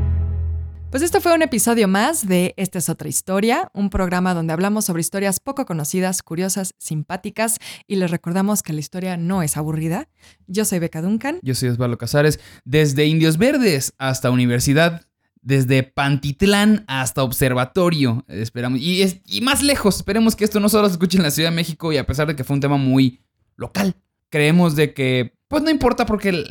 Pues 0.91 1.03
este 1.03 1.21
fue 1.21 1.35
un 1.35 1.43
episodio 1.43 1.87
más 1.87 2.27
de 2.27 2.55
Esta 2.57 2.79
es 2.79 2.89
otra 2.89 3.11
historia, 3.11 3.71
un 3.75 3.91
programa 3.91 4.33
donde 4.33 4.55
hablamos 4.55 4.87
sobre 4.87 5.01
historias 5.01 5.39
poco 5.39 5.67
conocidas, 5.67 6.23
curiosas, 6.23 6.75
simpáticas 6.79 7.59
y 7.87 7.97
les 7.97 8.11
recordamos 8.11 8.63
que 8.63 8.73
la 8.73 8.81
historia 8.81 9.19
no 9.19 9.43
es 9.43 9.59
aburrida. 9.59 10.09
Yo 10.47 10.65
soy 10.65 10.79
Beca 10.79 11.03
Duncan. 11.03 11.41
Yo 11.43 11.55
soy 11.55 11.69
Osvaldo 11.69 11.99
Casares. 11.99 12.41
Desde 12.65 13.05
Indios 13.05 13.37
Verdes 13.37 13.93
hasta 13.99 14.31
Universidad 14.31 15.08
desde 15.43 15.83
Pantitlán 15.83 16.85
hasta 16.89 17.23
Observatorio. 17.23 18.25
Esperamos. 18.29 18.81
Y, 18.81 19.03
es, 19.03 19.21
y 19.27 19.41
más 19.41 19.63
lejos. 19.63 19.97
Esperemos 19.97 20.37
que 20.37 20.45
esto 20.45 20.61
no 20.61 20.69
solo 20.69 20.89
se 20.89 20.93
escuche 20.93 21.17
en 21.17 21.23
la 21.23 21.31
Ciudad 21.31 21.51
de 21.51 21.57
México 21.57 21.93
y 21.93 21.97
a 21.97 22.07
pesar 22.07 22.27
de 22.27 22.37
que 22.37 22.45
fue 22.45 22.55
un 22.55 22.61
tema 22.61 22.77
muy 22.77 23.21
local, 23.57 23.97
creemos 24.31 24.77
de 24.77 24.95
que, 24.95 25.35
pues 25.49 25.63
no 25.63 25.71
importa 25.71 26.07
porque 26.07 26.45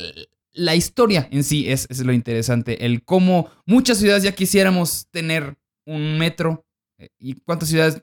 la 0.52 0.74
historia 0.74 1.28
en 1.30 1.44
sí 1.44 1.70
es, 1.70 1.86
lo 2.04 2.12
interesante. 2.12 2.84
El 2.84 3.04
cómo 3.04 3.50
muchas 3.64 3.98
ciudades 3.98 4.24
ya 4.24 4.32
quisiéramos 4.32 5.06
tener 5.10 5.56
un 5.86 6.18
metro 6.18 6.66
eh, 6.98 7.08
y 7.18 7.34
cuántas 7.34 7.68
ciudades 7.68 8.02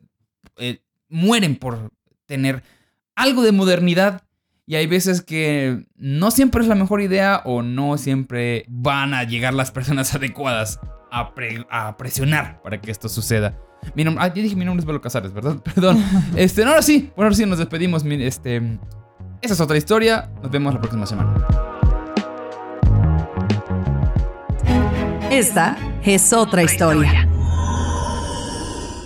eh, 0.57 0.81
mueren 1.09 1.55
por 1.55 1.91
tener 2.25 2.63
algo 3.15 3.43
de 3.43 3.51
modernidad 3.51 4.24
y 4.67 4.75
hay 4.75 4.87
veces 4.87 5.21
que 5.21 5.85
no 5.95 6.31
siempre 6.31 6.61
es 6.61 6.67
la 6.67 6.75
mejor 6.75 7.01
idea 7.01 7.41
o 7.45 7.61
no 7.61 7.97
siempre 7.97 8.65
van 8.67 9.13
a 9.13 9.23
llegar 9.23 9.53
las 9.53 9.71
personas 9.71 10.13
adecuadas 10.15 10.79
a, 11.11 11.95
presionar 11.97 12.61
para 12.61 12.81
que 12.81 12.91
esto 12.91 13.07
suceda. 13.07 13.57
Mi 13.93 14.03
nombre, 14.03 14.23
ah, 14.23 14.27
ya 14.27 14.41
dije 14.41 14.55
mi 14.55 14.65
nombre 14.65 14.81
es 14.81 14.85
Belo 14.85 14.99
Casares, 14.99 15.31
¿verdad? 15.31 15.57
Perdón. 15.63 16.03
Este, 16.35 16.63
no, 16.63 16.71
ahora 16.71 16.81
sí, 16.81 17.11
bueno, 17.15 17.27
ahora 17.27 17.35
sí 17.35 17.45
nos 17.45 17.59
despedimos. 17.59 18.03
Este, 18.05 18.57
esa 19.41 19.53
es 19.53 19.61
otra 19.61 19.77
historia. 19.77 20.29
Nos 20.41 20.51
vemos 20.51 20.73
la 20.73 20.81
próxima 20.81 21.05
semana. 21.05 21.47
Esta 25.29 25.77
es 26.03 26.33
otra 26.33 26.63
historia. 26.63 27.29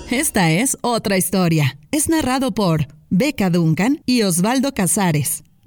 Esta 0.09 0.51
es 0.51 0.77
otra 0.81 1.17
historia. 1.17 1.77
Es 1.91 2.09
narrado 2.09 2.53
por 2.53 2.87
Beca 3.09 3.49
Duncan 3.49 4.01
y 4.05 4.23
Osvaldo 4.23 4.73
Casares. 4.73 5.43